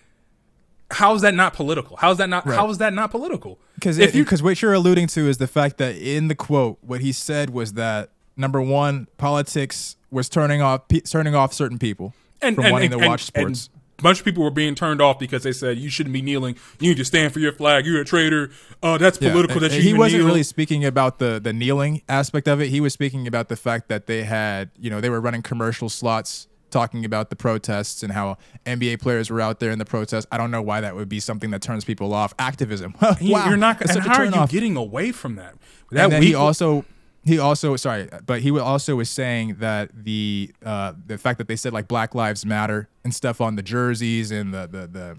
[0.91, 1.97] How is that not political?
[1.97, 2.45] How is that not?
[2.45, 2.55] Right.
[2.55, 3.59] How is that not political?
[3.75, 6.77] Because if you because what you're alluding to is the fact that in the quote,
[6.81, 11.77] what he said was that number one, politics was turning off pe- turning off certain
[11.77, 13.67] people and, from and, wanting and, to watch sports.
[13.67, 16.21] and a bunch of people were being turned off because they said you shouldn't be
[16.21, 16.55] kneeling.
[16.79, 17.85] You need to stand for your flag.
[17.85, 18.51] You're a traitor.
[18.81, 19.59] Uh, that's Yeah, political.
[19.59, 20.27] that you he wasn't kneel.
[20.27, 22.69] really speaking about the the kneeling aspect of it.
[22.69, 25.89] He was speaking about the fact that they had, you know, they were running commercial
[25.89, 30.27] slots talking about the protests and how NBA players were out there in the protests.
[30.31, 32.33] I don't know why that would be something that turns people off.
[32.39, 32.95] Activism.
[33.21, 33.81] Wow, You're not.
[33.81, 34.49] And how are you turnoff.
[34.49, 35.55] getting away from that?
[35.91, 36.85] That And then he also
[37.23, 41.55] he also sorry, but he also was saying that the uh, the fact that they
[41.55, 45.17] said like Black Lives Matter and stuff on the jerseys and the the the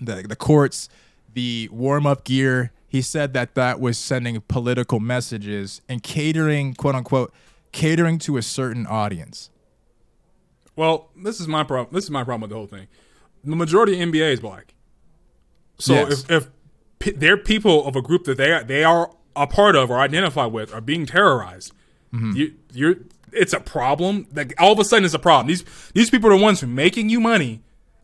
[0.00, 0.88] the, the courts,
[1.34, 2.72] the warm up gear.
[2.88, 7.32] He said that that was sending political messages and catering, quote unquote,
[7.72, 9.50] catering to a certain audience.
[10.76, 11.94] Well, this is my problem.
[11.94, 12.86] This is my problem with the whole thing.
[13.44, 14.74] The majority of NBA is black.
[15.78, 16.24] So Yes.
[16.24, 16.48] if, if
[16.98, 19.98] p- they're people of a group that they are, they are a part of or
[19.98, 21.72] identify with are being terrorized,
[22.12, 22.32] Mm-hmm.
[22.36, 22.94] you, you're
[23.32, 24.26] it's a problem.
[24.34, 25.46] Like all of a sudden, it's a problem.
[25.46, 27.62] These these people are the ones who are making you money,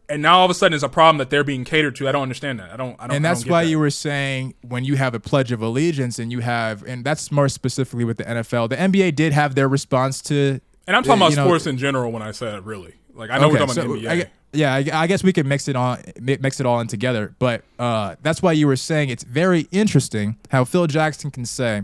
[0.08, 2.08] and now all of a sudden, it's a problem that they're being catered to.
[2.08, 2.70] I don't understand that.
[2.70, 2.94] I don't.
[3.00, 3.16] I don't.
[3.16, 3.70] and that's don't why that.
[3.70, 7.32] you were saying when you have a pledge of allegiance and you have and that's
[7.32, 8.68] more specifically with the NFL.
[8.68, 12.12] The NBA did have their response to And I'm talking about know- sports in general
[12.12, 12.94] when I said it really.
[13.14, 14.24] Like I know we're talking about so the NBA.
[14.26, 17.34] I yeah, I, I guess we could mix it on, mix it all in together.
[17.38, 21.82] But uh, that's why you were saying it's very interesting how Phil Jackson can say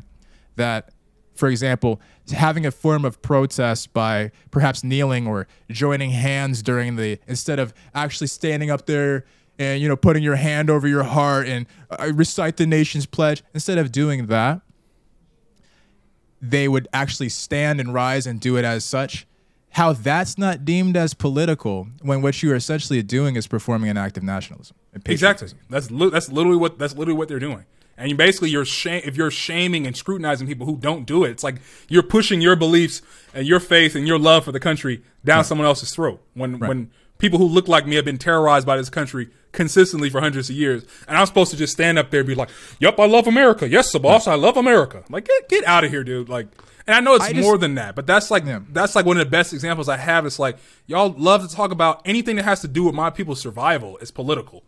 [0.57, 0.91] that,
[1.35, 2.01] for example,
[2.33, 7.75] having a form of protest by perhaps kneeling or joining hands during the instead of
[7.95, 9.25] actually standing up there
[9.59, 13.43] and you know putting your hand over your heart and uh, recite the nation's pledge
[13.55, 14.61] instead of doing that
[16.43, 19.27] they would actually stand and rise and do it as such.
[19.71, 23.97] How that's not deemed as political when what you are essentially doing is performing an
[23.97, 24.77] act of nationalism.
[24.93, 25.49] and Exactly.
[25.71, 27.65] That's li- that's literally what that's literally what they're doing.
[27.97, 31.31] And you basically you're shame if you're shaming and scrutinizing people who don't do it.
[31.31, 31.57] It's like
[31.89, 33.01] you're pushing your beliefs
[33.33, 36.21] and your faith and your love for the country down someone else's throat.
[36.35, 36.91] When when
[37.23, 40.57] people who look like me have been terrorized by this country consistently for hundreds of
[40.57, 43.27] years, and I'm supposed to just stand up there and be like, "Yep, I love
[43.27, 43.67] America.
[43.69, 46.29] Yes, the boss, I love America." Like get get out of here, dude.
[46.29, 46.49] Like.
[46.85, 48.59] And I know it's I just- more than that, but that's like Yeah.
[48.73, 50.27] that's like one of the best examples I have.
[50.27, 50.57] It's like
[50.89, 54.11] y'all love to talk about anything that has to do with my people's survival is
[54.11, 54.65] political.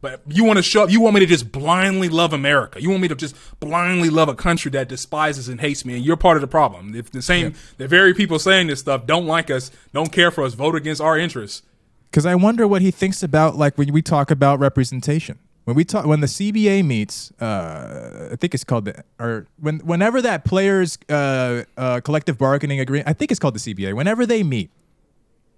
[0.00, 2.80] But you want to show up, you want me to just blindly love America.
[2.80, 6.04] You want me to just blindly love a country that despises and hates me, and
[6.04, 6.94] you're part of the problem.
[6.94, 10.44] If the same, the very people saying this stuff don't like us, don't care for
[10.44, 11.62] us, vote against our interests.
[12.10, 15.38] Because I wonder what he thinks about, like when we talk about representation.
[15.64, 19.80] When we talk, when the CBA meets, uh, I think it's called the, or when
[19.80, 23.92] whenever that players' uh, uh, collective bargaining agreement, I think it's called the CBA.
[23.92, 24.70] Whenever they meet,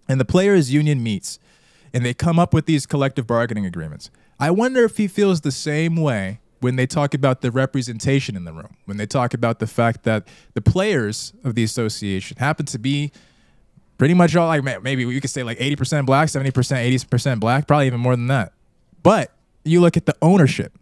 [0.09, 1.38] and the players' union meets,
[1.92, 5.53] and they come up with these collective bargaining agreements, I wonder if he feels the
[5.53, 8.77] same way when they talk about the representation in the room.
[8.85, 13.12] When they talk about the fact that the players of the association happen to be
[13.96, 17.87] pretty much all like maybe we could say like 80% black 70% 80% black probably
[17.87, 18.53] even more than that.
[19.03, 19.33] But
[19.64, 20.79] you look at the ownership.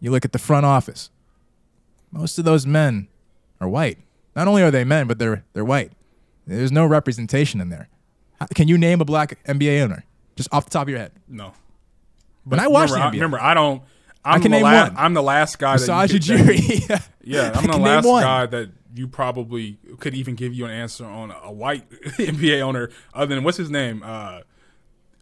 [0.00, 1.10] You look at the front office.
[2.10, 3.08] Most of those men
[3.60, 3.98] are white.
[4.34, 5.92] Not only are they men but they're they're white.
[6.46, 7.88] There's no representation in there.
[8.54, 10.04] Can you name a black nba owner
[10.36, 11.52] just off the top of your head No,
[12.44, 13.82] when i watched remember, I, remember, I don't.
[14.24, 15.04] I'm can the name last, one.
[15.04, 15.76] I'm the last guy.
[15.76, 17.08] that Masai you Ujiri.
[17.24, 21.04] Yeah, I I'm the last guy that you probably could even give you an answer
[21.04, 24.02] on a white NBA owner other than what's his name?
[24.04, 24.40] Uh,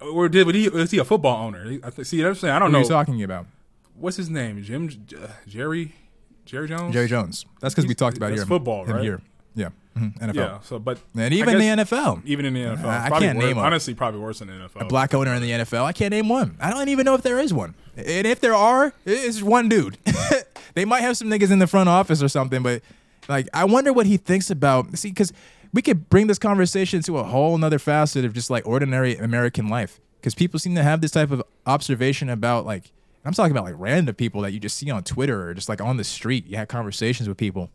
[0.01, 1.79] or did was he, was he a football owner?
[1.83, 2.85] I See, I'm saying I don't Who are know.
[2.85, 3.47] you talking about
[3.95, 4.63] what's his name?
[4.63, 4.89] Jim,
[5.21, 5.93] uh, Jerry,
[6.45, 6.93] Jerry Jones.
[6.93, 9.03] jerry jones that's because we talked about here football, him right?
[9.03, 9.21] here
[9.55, 10.59] yeah Mhm, nfl Yeah.
[10.63, 13.47] So, but and even guess the nfl even in the NFL, I probably can't worse,
[13.47, 13.65] name 'em.
[13.65, 14.81] honestly probably worse than the NFL.
[14.83, 15.85] A black owner in the NFL.
[15.85, 16.57] I can't name one.
[16.61, 17.75] I don't even know if there is one.
[17.97, 19.99] And if there are, it's one dude.
[20.75, 22.83] they might have some niggas in the front office or something, but
[23.29, 24.99] like I wonder what he thinks about.
[24.99, 25.33] See, because
[25.73, 29.69] we could bring this conversation to a whole nother facet of just like ordinary American
[29.69, 30.01] life.
[30.21, 32.91] Because people seem to have this type of observation about like
[33.25, 35.81] I'm talking about like random people that you just see on Twitter or just like
[35.81, 36.47] on the street.
[36.47, 37.71] You have conversations with people.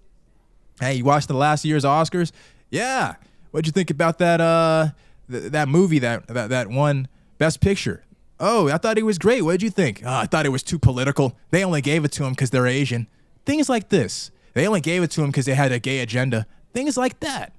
[0.79, 2.31] Hey, you watched the last year's Oscars?
[2.69, 3.15] Yeah.
[3.51, 4.89] What'd you think about that uh
[5.29, 8.03] th- that movie that that that won Best Picture?
[8.39, 9.41] Oh, I thought it was great.
[9.41, 10.01] What'd you think?
[10.05, 11.37] Oh, I thought it was too political.
[11.51, 13.07] They only gave it to him because they're Asian.
[13.45, 14.31] Things like this.
[14.53, 16.45] They only gave it to him because they had a gay agenda.
[16.73, 17.53] Things like that.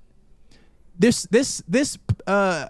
[0.99, 2.67] This this this uh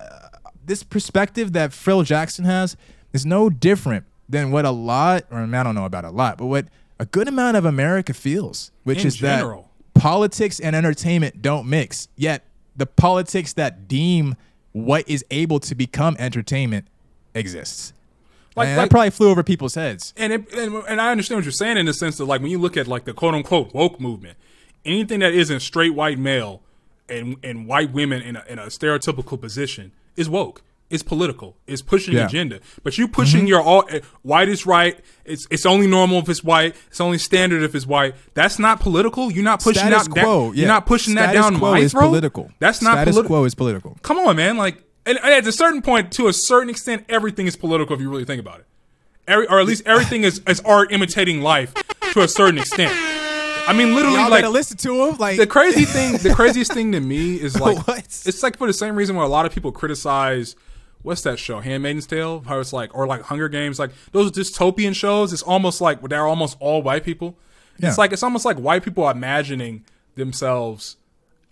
[0.64, 2.76] this perspective that Phil Jackson has
[3.12, 6.46] is no different than what a lot, or I don't know about a lot, but
[6.46, 6.66] what
[6.98, 9.62] a good amount of America feels, which In is general.
[9.62, 9.69] that
[10.00, 12.08] politics and entertainment don't mix.
[12.16, 14.34] Yet the politics that deem
[14.72, 16.86] what is able to become entertainment
[17.34, 17.92] exists.
[18.56, 20.14] Like- and like- that probably flew over people's heads.
[20.16, 22.50] and, it, and and I understand what you're saying in the sense that like when
[22.50, 24.38] you look at like the quote unquote woke movement,
[24.84, 26.62] anything that isn't straight white male
[27.08, 30.62] and and white women in a, in a stereotypical position is woke.
[30.90, 31.56] It's political.
[31.68, 32.26] It's pushing Yeah.
[32.26, 32.58] agenda.
[32.82, 34.98] But you pushing your all eh, white is right.
[35.24, 36.74] It's it's only normal if it's white.
[36.88, 38.14] It's only standard if it's white.
[38.34, 39.30] That's not political.
[39.30, 40.10] You're not pushing Status that.
[40.24, 40.50] quo.
[40.50, 40.60] that- yeah.
[40.62, 42.08] You're not pushing that down quo my is throat.
[42.08, 42.50] political.
[42.58, 43.36] That's not Status political.
[43.36, 43.98] quo is political.
[44.02, 44.56] Come on, man.
[44.56, 48.02] Like, and, and at a certain point, to a certain extent, everything is political if
[48.02, 48.66] you really think about it.
[49.28, 51.72] Every, or at least everything is, is art imitating life
[52.14, 52.92] to a certain extent.
[53.68, 55.16] I mean, literally, Y'all like listen to him.
[55.18, 57.98] Like the crazy thing, the craziest thing to me is like What?
[58.00, 60.56] it's like for the same reason where a lot of people criticize
[61.02, 64.94] what's that show, Handmaid's Tale, how it's like or like Hunger Games, like those dystopian
[64.94, 65.32] shows.
[65.32, 67.36] It's almost like they're almost all white people.
[67.78, 67.88] Yeah.
[67.88, 69.84] It's like it's almost like white people are imagining
[70.14, 70.96] themselves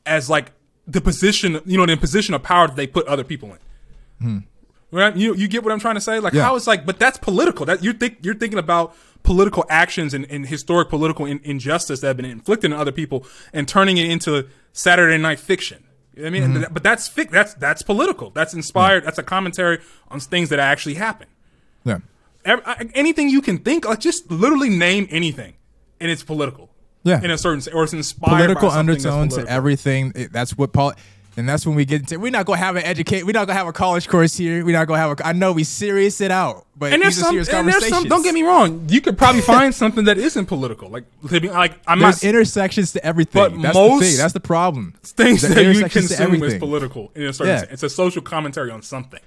[0.05, 0.53] as like
[0.87, 3.57] the position, you know, the position of power that they put other people
[4.21, 4.45] in.
[4.91, 5.15] Right?
[5.17, 6.19] You you get what I'm trying to say?
[6.19, 6.39] Like Hmm.
[6.39, 6.45] Yeah.
[6.45, 7.67] how it's like, but that's political.
[7.67, 12.07] That you're think you're thinking about political actions and, and historic political in, injustice that
[12.07, 15.85] have been inflicted on other people and turning it into Saturday night fiction.
[16.19, 16.75] You know what I mean, Mm-hmm.
[16.75, 18.31] But that's fic- that's that's political.
[18.31, 19.05] That's inspired.
[19.05, 19.79] That's a commentary
[20.09, 21.29] on things that actually happen.
[21.85, 21.99] yeah.
[22.45, 25.55] Ev- I- anything you can think, like just literally name anything,
[26.01, 26.71] and it's political.
[27.05, 27.23] Yeah.
[27.23, 30.13] in a certain or it's inspired political by undertone to everything.
[30.17, 30.93] It- that's what Paul.
[31.39, 32.19] And that's when we get into.
[32.19, 33.23] We're not gonna have an educate.
[33.23, 34.65] We're not gonna have a college course here.
[34.65, 35.27] We're not gonna have a.
[35.29, 38.09] I know we serious it out, but and there's some, serious and there's some.
[38.09, 38.87] Don't get me wrong.
[38.89, 40.89] You could probably find something that isn't political.
[40.91, 43.41] Like, like I'm There's not intersections to everything.
[43.41, 44.17] But that's most the thing.
[44.17, 44.95] That's the problem.
[45.05, 47.59] things that you consume is political in a certain Yeah.
[47.61, 47.73] sense.
[47.73, 49.21] It's a social commentary on something.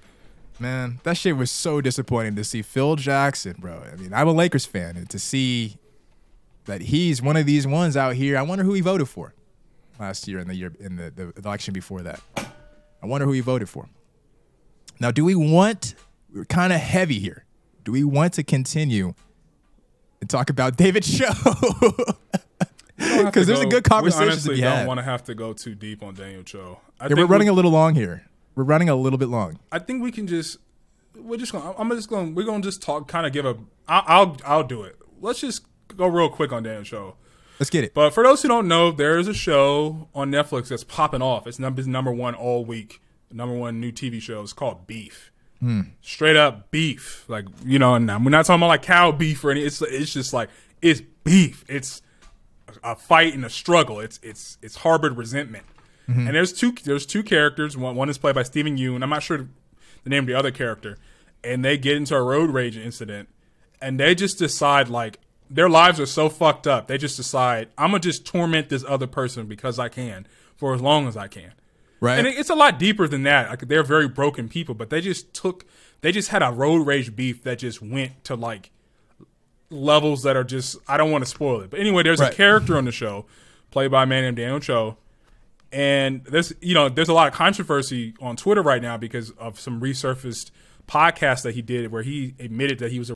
[0.60, 3.84] Man, that shit was so disappointing to see Phil Jackson, bro.
[3.89, 5.78] I mean, I'm a Lakers fan, and to see
[6.65, 8.38] that he's one of these ones out here.
[8.38, 9.34] I wonder who he voted for
[10.02, 12.20] last year in the year in the, the election before that.
[13.02, 13.88] I wonder who he voted for.
[15.00, 15.96] Now, do we want?
[16.34, 17.46] We're kind of heavy here.
[17.84, 19.14] Do we want to continue
[20.20, 21.32] and talk about David Choe?
[22.98, 25.54] Because there's a good conversation We to honestly be don't want to have to go
[25.54, 26.80] too deep on Daniel Choe.
[27.00, 28.28] I Yeah, think we're running we, a little long here.
[28.54, 29.58] We're running a little bit long.
[29.72, 30.58] I think we can just.
[31.16, 31.74] We're just gonna.
[31.80, 32.30] I'm just gonna.
[32.30, 33.08] We're gonna just talk.
[33.08, 33.58] Kind of give a.
[33.88, 34.38] I'll, I'll.
[34.46, 34.98] I'll do it.
[35.20, 35.66] Let's just
[35.98, 37.16] go real quick on Daniel Choe.
[37.62, 37.93] Let's get it.
[37.93, 41.45] But for those who don't know, there is a show on Netflix that's popping off.
[41.45, 43.04] It's number number one all week.
[43.32, 44.41] Number one new TV show.
[44.41, 45.32] It's called Beef.
[45.60, 45.82] Hmm.
[46.02, 47.24] Straight up beef.
[47.28, 49.62] Like you know, and we're not talking about like cow beef or any.
[49.62, 50.50] It's it's just like
[50.82, 51.63] it's beef.
[51.69, 52.02] It's
[52.84, 54.00] a fight and a struggle.
[54.00, 55.65] It's it's it's harbored resentment.
[56.10, 56.26] Mm-hmm.
[56.26, 57.78] And there's two there's two characters.
[57.78, 58.95] One one is played by Steven Yeun.
[58.95, 59.38] and I'm not sure
[60.04, 60.97] the name of the other character.
[61.43, 63.30] And they get into a road rage incident,
[63.80, 65.19] and they just decide like
[65.54, 66.88] their lives are so fucked up.
[66.88, 70.82] They just decide I'm gonna just torment this other person because I can for as
[70.82, 71.54] long as I can.
[72.00, 72.18] Right.
[72.18, 73.50] And it's a lot deeper than that.
[73.50, 75.66] Like they're very broken people, but they just took
[76.02, 78.72] they just had a road rage beef that just went to like
[79.70, 81.70] levels that are just I don't want to spoil it.
[81.70, 82.32] But anyway, there's Right.
[82.34, 83.26] a character on the show
[83.70, 84.98] played by a man named Daniel Choe.
[85.72, 89.60] And there's you know, there's a lot of controversy on Twitter right now because of
[89.60, 90.52] some resurfaced
[90.88, 93.14] podcast that he did where he admitted that he was a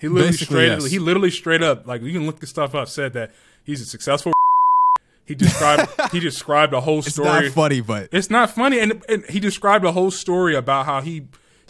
[0.00, 0.84] he literally Basically, straight yes.
[0.86, 3.32] he literally straight up like you can look this stuff up said that
[3.64, 4.32] he's a successful
[5.26, 9.04] he described he described a whole It's story not funny, but it's not funny, and,
[9.08, 11.26] and he described a whole story about how he he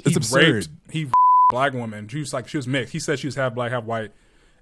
[0.06, 0.54] It's absurd.
[0.54, 1.10] raped he
[1.50, 2.06] black woman.
[2.08, 2.92] She was like she was mixed.
[2.92, 4.12] He said she was half black, half white,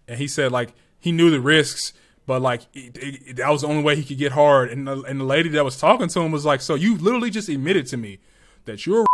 [0.08, 1.92] and he said like he knew the risks,
[2.26, 4.70] but like it, it, that was the only way he could get hard.
[4.70, 7.30] And the, and the lady that was talking to him was like, "So you literally
[7.30, 8.18] just admitted to me
[8.66, 9.04] that you're."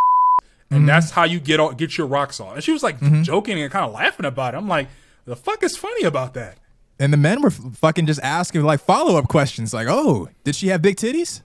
[0.73, 0.81] A Mm-hmm.
[0.81, 2.55] And that's how you get all, get your rocks off.
[2.55, 4.57] And she was like joking and kind of laughing about it.
[4.57, 4.89] I'm like,
[5.25, 6.59] the fuck is funny about that?
[6.99, 10.69] and the men were fucking just asking like follow up questions, like, "Oh, did she
[10.69, 11.41] have big titties?"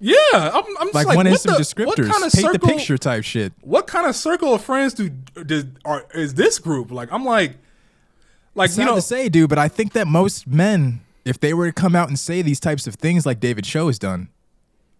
[0.00, 2.52] Yeah, I'm, I'm just Like, like, what some the- descriptors, What kind of paint circle,
[2.52, 3.52] the picture type shit.
[3.60, 6.90] what kind of circle of friends do, do are is this group?
[6.90, 7.56] Like I'm like,
[8.54, 11.52] like It's you know, to say, dude, but I think that most men, if they
[11.52, 14.28] were to come out and say these types of things like David Choe has done,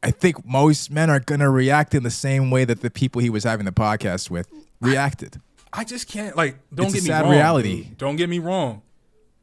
[0.03, 3.31] I think most men are gonna react in the same way that the people he
[3.31, 4.49] was having the podcast with
[4.81, 5.41] reacted.
[5.73, 6.57] I just can't like.
[6.75, 7.33] Don't It's get me sad wrong.
[7.33, 7.85] reality.
[7.85, 7.99] dude.
[7.99, 8.83] Don't get me wrong.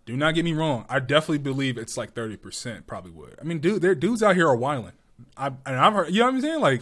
[0.05, 0.85] Do not get me wrong.
[0.89, 2.87] I definitely believe it's like thirty percent.
[2.87, 3.35] Probably would.
[3.39, 4.91] I mean, dude, there dudes out here are wilding.
[5.37, 6.11] I and I've heard.
[6.11, 6.59] You know what I'm saying?
[6.61, 6.81] Like,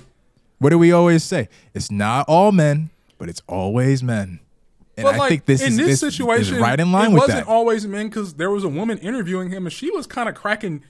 [0.59, 1.47] What do we always say?
[1.73, 4.39] It's not all men, but it's always men.
[4.97, 7.11] And but I like think this in is this, this situation, is right in line
[7.11, 7.51] it with wasn't that.
[7.51, 10.83] always men because there was a woman interviewing him and she was kind of cracking.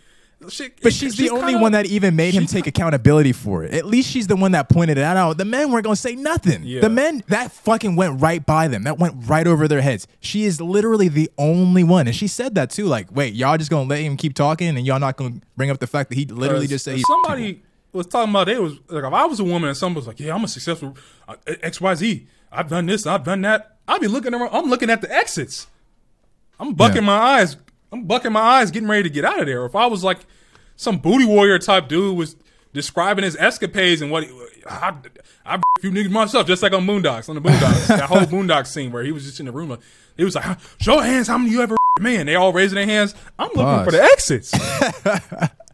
[0.49, 3.73] She, But she's the only kinda- one that even made him take accountability for it.
[3.73, 5.37] At least she's the one that pointed it out.
[5.39, 6.61] The men weren't gonna say nothing.
[6.63, 6.81] Yeah.
[6.81, 8.83] The men that fucking went right by them.
[8.83, 10.05] That went right over their heads.
[10.19, 12.85] She is literally the only one, and she said that too.
[12.85, 15.79] Like, wait, y'all just gonna let him keep talking, and y'all not gonna bring up
[15.79, 19.13] the fact that he literally just said somebody was talking about it was like if
[19.13, 20.95] I was a woman and someone was like, "Yeah, I'm a successful
[21.27, 22.27] uh, X Y Z.
[22.51, 24.49] I've done this, I've done that." I'd be looking around.
[24.53, 25.65] I'm looking at the exits.
[26.59, 27.01] I'm bucking Yeah.
[27.07, 27.55] my eyes.
[27.91, 29.65] I'm bucking my eyes, getting ready to get out of there.
[29.65, 30.19] If I was like
[30.75, 32.35] some booty warrior type dude was
[32.73, 34.31] describing his escapades and what he,
[34.69, 34.93] I,
[35.45, 38.67] I a few niggas myself, just like on Moondocks, on the Boondocks, that whole Boondocks
[38.67, 39.69] scene where he was just in the room.
[39.69, 39.79] Like,
[40.17, 43.15] he was like, "Show hands, how many you ever man?" They all raising their hands.
[43.37, 43.85] I'm looking Pause.
[43.85, 44.51] for the exits.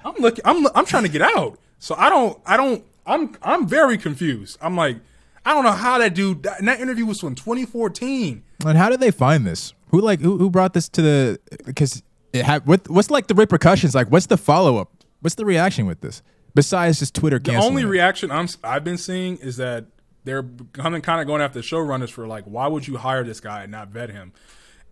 [0.05, 0.45] I'm looking.
[0.45, 1.57] I'm I'm trying to get out.
[1.80, 2.39] So I don't.
[2.45, 2.84] I don't.
[3.05, 4.57] I'm I'm very confused.
[4.61, 4.97] I'm like,
[5.45, 6.45] I don't know how that dude.
[6.45, 8.43] And that interview was from 2014.
[8.66, 9.74] And how did they find this?
[9.89, 11.39] Who like who, who brought this to the?
[11.66, 12.01] Because
[12.32, 13.93] it had what, what's like the repercussions?
[13.93, 14.91] Like, what's the follow up?
[15.22, 16.22] What's the reaction with this?
[16.55, 17.70] Besides just Twitter The canceling.
[17.72, 17.88] only it?
[17.88, 19.86] reaction I'm I've been seeing is that
[20.24, 20.43] they're
[20.74, 23.64] coming kind of going after the showrunners for like, why would you hire this guy
[23.64, 24.32] and not vet him?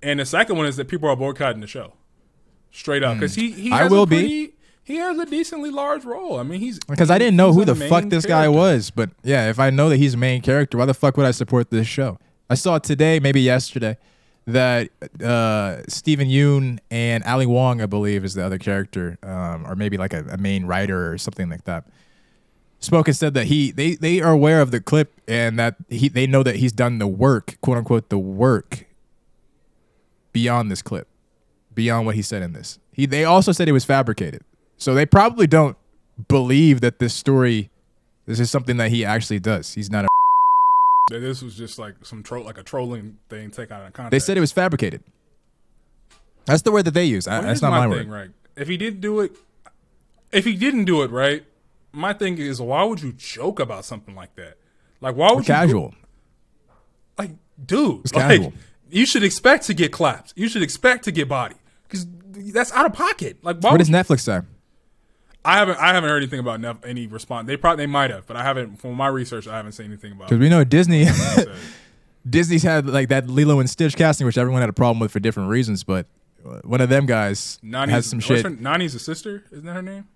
[0.04, 1.94] And the second one is that people are boycotting the show,
[2.72, 3.74] straight up, because he he Hmm.
[3.74, 4.54] I has will a be.
[4.84, 6.40] He has a decently large role.
[6.40, 8.90] I mean, he's because I didn't know who the fuck this guy was.
[8.90, 11.32] But yeah, if I know that he's a main character, why the fuck would I
[11.32, 12.18] support this show?
[12.52, 13.98] I saw today, maybe yesterday,
[14.46, 14.90] that
[15.24, 19.96] uh, Steven Yeun and Ali Wong, I believe, is the other character, um, or maybe
[19.96, 21.86] like a, a main writer or something like that.
[22.82, 26.10] Spoke and said that he they they are aware of the clip and that he
[26.10, 28.86] they know that he's done the work, quote unquote, the work
[30.34, 31.08] beyond this clip,
[31.74, 32.80] beyond what he said in this.
[32.92, 34.44] He they also said it was fabricated,
[34.76, 35.78] so they probably don't
[36.28, 37.70] believe that this story,
[38.26, 39.74] this is something that he actually does.
[39.74, 40.21] He's not a.
[41.12, 44.12] That This was just like some troll, like a trolling thing, take out of context.
[44.12, 45.04] They said it was fabricated.
[46.46, 47.28] That's the word that they use.
[47.28, 48.16] I- Well, that's not my, thing, word.
[48.18, 48.30] right?
[48.56, 49.36] If he didn't do it,
[50.32, 51.46] if he didn't do it right,
[51.92, 54.58] my thing is, why would you joke about something like that?
[55.02, 55.94] Like, why would you Casual.
[57.18, 57.32] like,
[57.64, 58.54] dude, It's like, casual.
[58.90, 60.34] you should expect to get claps.
[60.36, 61.56] You should expect to get body
[61.88, 62.06] because
[62.54, 63.38] that's out of pocket.
[63.44, 64.42] Like, why What does Netflix say?
[65.44, 67.48] I haven't I haven't heard anything about Nef- any response.
[67.48, 68.78] They probably they might have, but I haven't.
[68.80, 70.30] From my research, I haven't seen anything about.
[70.30, 71.06] Because we know Disney.
[72.30, 75.20] Disney's had like that Lilo and Stitch casting, which everyone had a problem with for
[75.20, 75.84] different reasons.
[75.84, 76.06] But
[76.64, 78.44] one of them guys Nani's, has some shit.
[78.44, 80.08] her- Nani's a sister, isn't that her name?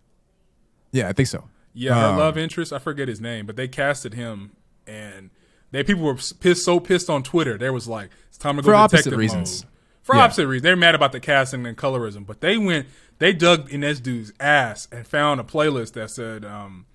[0.92, 1.46] Yeah, I think so.
[1.74, 2.72] Yeah, her Um, love interest.
[2.72, 4.52] I forget his name, but they casted him,
[4.88, 5.30] and
[5.72, 7.58] they people were pissed, so pissed on Twitter.
[7.58, 9.64] There was like, it's time to go For opposite detective reasons.
[9.64, 9.72] mode.
[10.06, 10.22] For Yeah.
[10.22, 12.86] opposite reasons, they're mad about the casting and colorism, but they went,
[13.18, 16.86] they dug in this dude's ass and found a playlist that said um,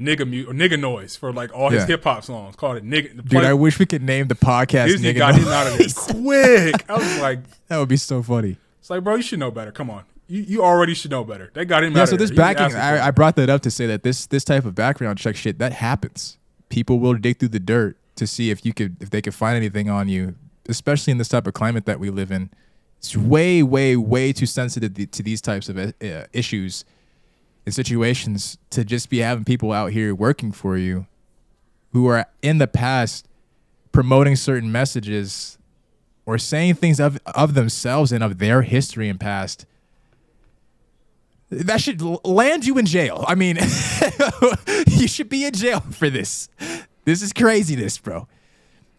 [0.00, 1.86] "nigga mu- or nigga noise" for like all his Yeah.
[1.88, 2.54] hip hop songs.
[2.54, 4.86] Called it "nigga." Dude, play- I wish we could name the podcast.
[4.86, 5.52] Disney Nigga got him Noise.
[5.52, 5.88] out of there
[6.22, 6.84] quick.
[6.88, 8.56] I was like, That would be so funny.
[8.78, 9.72] it's like, bro, you should know better.
[9.72, 11.50] Come on, you you already should know better.
[11.54, 12.36] They got him Yeah, out so of this there.
[12.46, 12.80] He was backing, it.
[12.80, 15.58] I, I brought that up to say that this this type of background check shit
[15.58, 16.38] that happens.
[16.68, 19.56] People will dig through the dirt to see if you could if they could find
[19.56, 20.36] anything on you,
[20.68, 22.50] especially in this type of climate that we live in.
[22.98, 25.92] It's way, way, way too sensitive to- these types of uh,
[26.32, 26.84] issues
[27.64, 31.06] and situations to just be having people out here working for you
[31.92, 33.26] who are in the past
[33.92, 35.58] promoting certain messages
[36.26, 39.66] or saying things of of themselves and of their history and past
[41.50, 43.24] that should land you in jail.
[43.26, 43.56] I mean,
[44.86, 46.48] you should be in jail for this.
[47.04, 48.28] This is craziness, bro.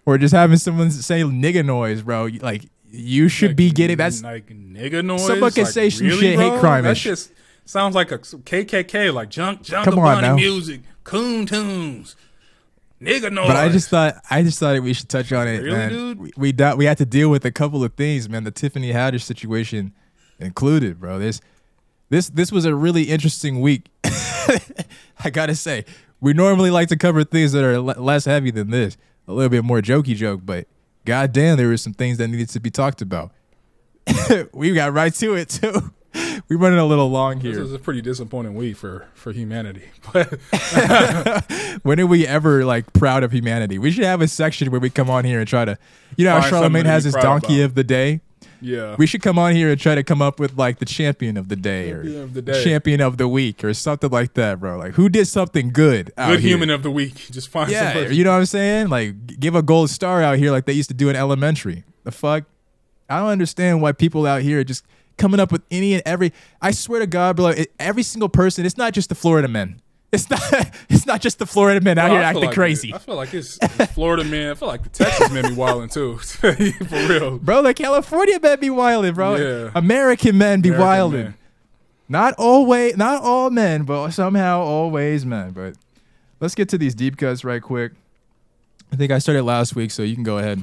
[0.06, 2.30] Or just having someone say nigga noise, bro.
[2.42, 5.26] Like you should be getting that's like nigga noise.
[5.26, 7.32] Someone can like, say some really, shit, hate crime That just
[7.66, 10.36] sounds like a KKK, like junk, junk Come on now.
[10.36, 12.16] music, coon tunes,
[13.02, 13.48] nigga noise.
[13.48, 15.90] But I just thought I just thought we should touch on it, Really, man.
[15.90, 16.20] dude?
[16.20, 18.44] We we, do- we had to deal with a couple of things, man.
[18.44, 19.94] The Tiffany Haddish situation
[20.40, 21.20] included, bro.
[21.20, 21.40] This
[22.10, 23.86] this this was a really interesting week.
[25.24, 25.86] I gotta say,
[26.20, 28.98] we normally like to cover things that are le- less heavy than this,
[29.28, 30.42] a little bit more jokey joke.
[30.44, 30.68] But
[31.06, 33.32] goddamn, there were some things that needed to be talked about.
[34.54, 35.92] we got right to it too.
[36.50, 37.54] We're running a little long here.
[37.56, 39.84] this is a pretty disappointing week for for humanity.
[40.14, 41.46] But
[41.84, 43.78] When are we ever like proud of humanity?
[43.80, 45.78] We should have a section where we come on here and try to,
[46.18, 47.66] you know, how Find Charlamagne has his donkey about.
[47.66, 48.22] of the day.
[48.62, 51.36] Yeah, We should come on here and try to come up with like the champion
[51.38, 52.64] of the day or Champion of the day.
[52.64, 54.78] champion of the week or something like that, bro.
[54.78, 56.14] Like who did something good?
[56.18, 56.50] Out good here?
[56.52, 57.16] human of the week.
[57.32, 58.16] Just find Yeah, somebody.
[58.16, 58.90] you know what I'm saying?
[58.90, 61.84] Like give a gold star out here like they used to do in elementary.
[62.04, 62.46] The fuck?
[63.10, 64.86] I don't understand why people out here are just
[65.18, 66.32] coming up with any and every.
[66.62, 68.66] I swear to God, bro, every single person.
[68.66, 69.82] It's not just the Florida men.
[70.12, 70.42] It's not.
[70.90, 72.90] It's not just the Florida men out Bro, here acting like crazy.
[72.90, 74.52] it- I feel like it's, it's Florida man.
[74.52, 76.18] I feel like the Texas men be wilding too.
[76.18, 77.40] For real.
[77.40, 79.36] Bro, the California men be wilding, bro.
[79.36, 79.72] Yeah.
[79.74, 81.24] American men be American wilding.
[81.24, 81.34] man.
[82.10, 85.52] Not always, not all men, but somehow always men.
[85.52, 85.76] But
[86.40, 87.94] let's get to these deep cuts right quick.
[88.92, 90.62] I think I started last week, so you can go ahead.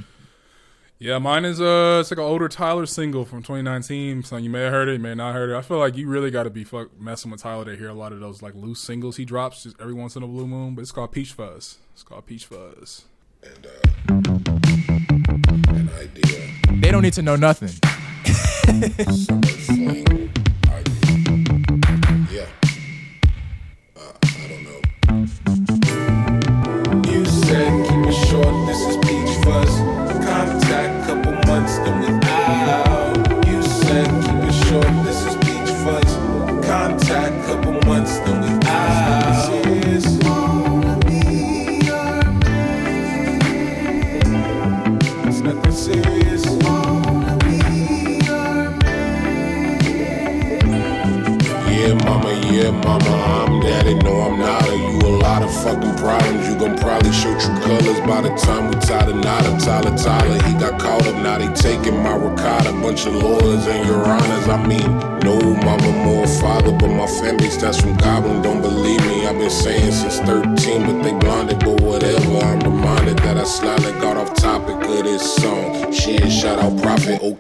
[1.01, 4.25] Yeah, mine is uh, it's like an older Tyler single from 2019.
[4.25, 5.55] So you may have heard it, you may not heard it.
[5.57, 7.95] I feel like you really got to be fuck messing with Tyler to hear a
[7.95, 10.75] lot of those like loose singles he drops just every once in a blue moon.
[10.75, 11.79] But it's called Peach Fuzz.
[11.93, 13.05] It's called Peach Fuzz.
[13.45, 13.71] and uh,
[15.73, 17.71] an idea, They don't need to know nothing.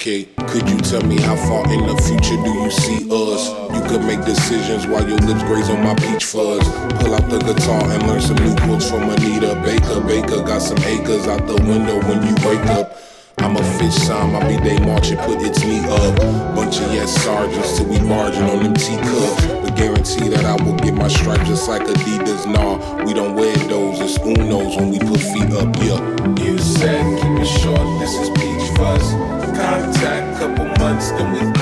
[0.09, 0.29] okay.
[0.49, 3.49] Could you tell me how far in the future do you see us?
[3.75, 6.67] You could make decisions while your lips graze on my peach fuzz.
[7.01, 10.01] Pull out the guitar and learn some new chords from Anita Baker.
[10.01, 12.97] Baker got some acres out the window when you wake up.
[13.39, 16.17] I'm a fish sign, my B-day marching, put its knee up.
[16.57, 19.47] Bunch of yes sergeants till we barging on them teacups.
[19.47, 22.47] But guarantee that I will get my stripes just like Adidas.
[22.51, 26.03] Nah, we don't wear those, it's Unos when we put feet up, yeah.
[26.43, 27.87] You said keep it short,
[30.99, 31.58] couple months, then we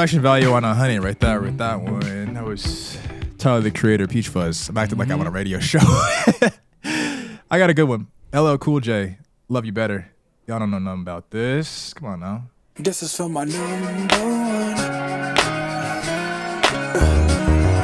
[0.00, 2.32] Production value on a honey, right there, with that one.
[2.32, 2.96] That was
[3.36, 4.70] Tyler the Creator, Peach Fuzz.
[4.70, 5.78] I'm acting like I'm on a radio show.
[6.84, 8.06] I got a good one.
[8.32, 9.18] LL Cool J,
[9.50, 10.10] Luv U Better.
[10.46, 11.92] Y'all don't know nothing about this.
[11.92, 12.44] Come on now.
[12.76, 14.08] This is for my number one.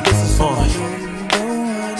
[0.02, 1.98] This is for my number one.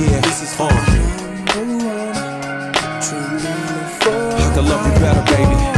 [0.00, 2.72] Yeah, this is for my number one.
[3.02, 3.52] Truly
[4.00, 5.77] for I can love you better, baby.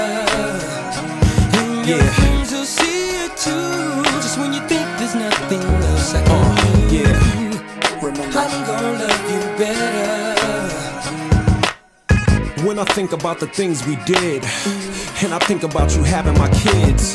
[12.81, 14.43] I think about the things we did,
[15.21, 17.13] and I think about you having my kids,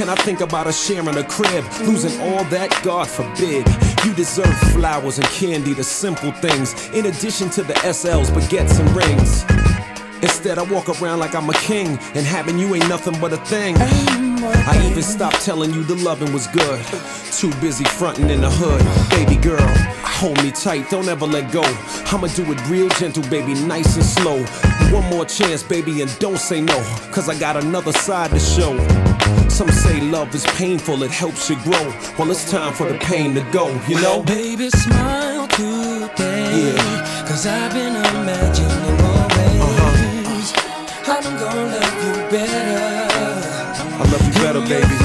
[0.00, 3.68] and I think about us sharing a crib, losing all that, God forbid.
[4.04, 8.90] You deserve flowers and candy, the simple things, in addition to the SLs, baguettes, and
[8.96, 9.44] rings.
[10.24, 11.86] Instead, I walk around like I'm a king,
[12.16, 13.76] and having you ain't nothing but a thing.
[13.78, 16.84] I even stopped telling you the loving was good.
[17.30, 18.82] Too busy fronting in the hood.
[19.10, 19.68] Baby girl,
[20.02, 21.62] hold me tight, don't ever let go.
[22.06, 24.44] I'ma do it real gentle, baby, nice and slow.
[24.92, 26.78] One more chance, baby, and don't say no,
[27.12, 28.76] cause I got another side to show.
[29.48, 31.92] Some say love is painful, it helps you grow.
[32.18, 34.22] Well, it's time for the pain to go, you know?
[34.22, 36.74] Baby, smile today.
[36.74, 37.26] Yeah.
[37.26, 39.02] Cause I've been imagining uh-huh.
[39.02, 40.52] more ways.
[41.08, 43.06] I'm gonna love you better.
[43.82, 44.95] I love you better, baby.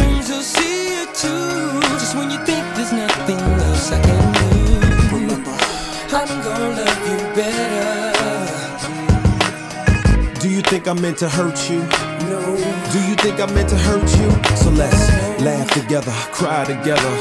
[10.92, 11.80] I meant to hurt you?
[12.28, 12.44] No.
[12.92, 14.30] Do you think I meant to hurt you?
[14.58, 17.16] So let's laugh together, cry together.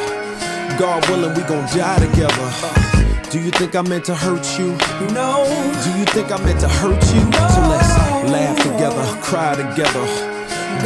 [0.77, 3.31] God willing, we gon' die together.
[3.31, 4.73] Do you think I meant to hurt you?
[5.15, 5.45] No.
[5.85, 7.23] Do you think I meant to hurt you?
[7.31, 7.95] So let's
[8.29, 10.05] laugh together, cry together.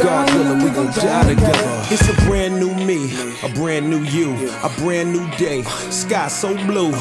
[0.03, 1.87] God willing, we gon' die together.
[1.89, 3.11] It's a brand new me,
[3.41, 5.63] a brand new you, a brand new day.
[5.89, 6.93] Sky so blue.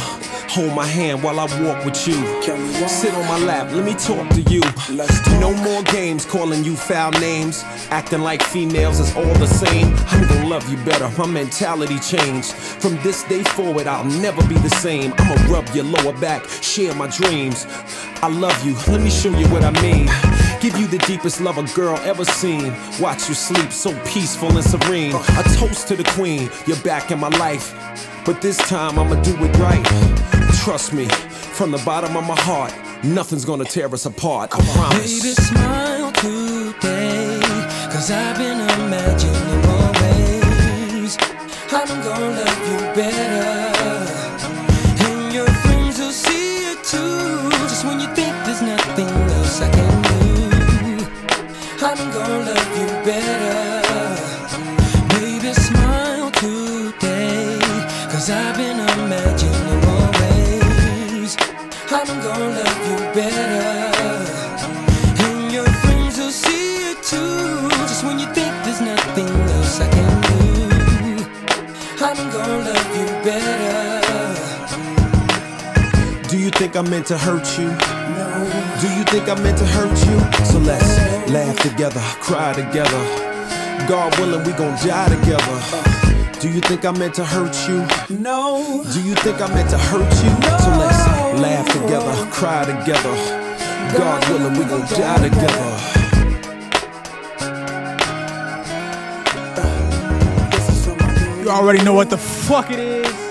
[0.55, 2.15] Hold my hand while I walk with you.
[2.41, 2.89] Can we walk?
[2.89, 4.61] Sit on my lap, let me talk to you.
[4.89, 5.41] Let's talk.
[5.41, 7.65] No more games calling you foul names.
[7.91, 9.93] Acting like females is all the same.
[10.11, 12.53] I'm gonna love you better, my mentality changed.
[12.53, 15.13] From this day forward, I'll never be the same.
[15.19, 17.67] I'ma rub your lower back, share my dreams.
[18.23, 20.07] I love you, let me show you what I mean.
[20.61, 22.73] Give you the deepest love a girl ever seen.
[23.01, 25.17] Watch you sleep so peaceful and serene.
[25.17, 27.75] A toast to the queen, you're back in my life.
[28.25, 30.44] But this time I'ma do it right.
[30.65, 32.73] Trust me, from the bottom of my heart,
[33.05, 34.49] nothing's gonna tear us apart.
[34.55, 35.21] I promise.
[35.21, 37.39] Baby, smile today.
[37.93, 41.19] Cause I've been imagining more ways.
[41.71, 43.54] I'm gonna love you better.
[76.75, 77.69] Think I meant to hurt you?
[77.69, 78.79] No.
[78.81, 80.45] Do you think I meant to hurt you?
[80.45, 82.99] So let's laugh together, cry together.
[83.87, 86.41] God willing, we gon' die together.
[86.41, 87.87] Do you think I meant to hurt you?
[88.19, 88.83] No.
[88.93, 90.33] Do you think I meant to hurt you?
[90.65, 90.99] So let's
[91.41, 93.15] laugh together, cry together.
[93.97, 95.77] God willing, we gon' die together.
[100.51, 101.39] This is for my girl.
[101.45, 103.24] You already know what the fuck it is.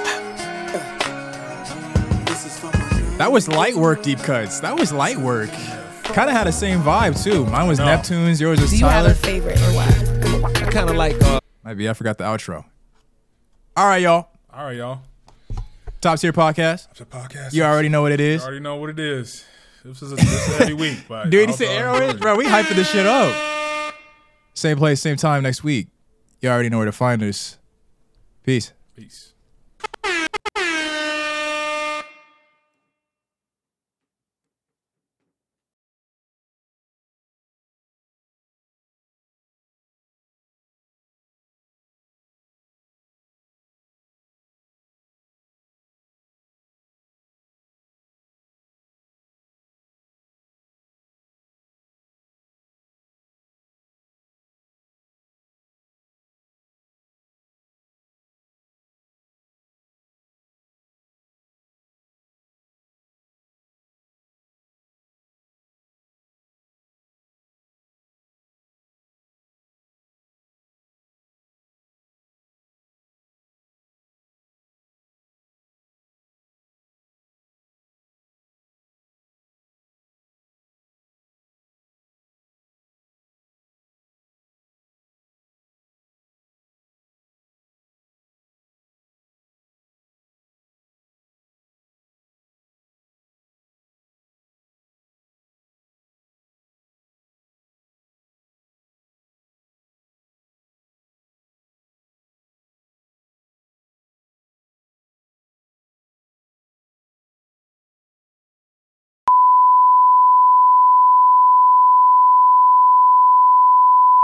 [3.24, 4.60] That was light work, deep cuts.
[4.60, 5.50] That was light work.
[6.04, 7.46] Kind of had the same vibe too.
[7.46, 7.86] Mine was No.
[7.86, 8.42] Neptunes.
[8.42, 9.12] Yours was Do you have Tyler.
[9.12, 10.52] a favorite and why?
[10.68, 11.88] I kinda like, uh, Might be.
[11.90, 12.66] I forgot the outro.
[13.78, 14.28] All right, y'all.
[14.54, 15.04] All right, y'all.
[16.02, 16.90] Top tier podcast.
[16.92, 17.54] It's a podcast.
[17.54, 18.42] You already know what it is.
[18.42, 19.46] You already know what it is.
[19.86, 22.14] This is a, this is a week, but Dude, he I'll- said I'll- Arrow is,
[22.16, 22.36] bro.
[22.36, 23.96] We hyping this shit up.
[24.54, 25.88] Same place, same time next week.
[26.42, 27.58] You already know where to find us.
[28.44, 28.74] Peace.
[28.98, 29.33] Peace.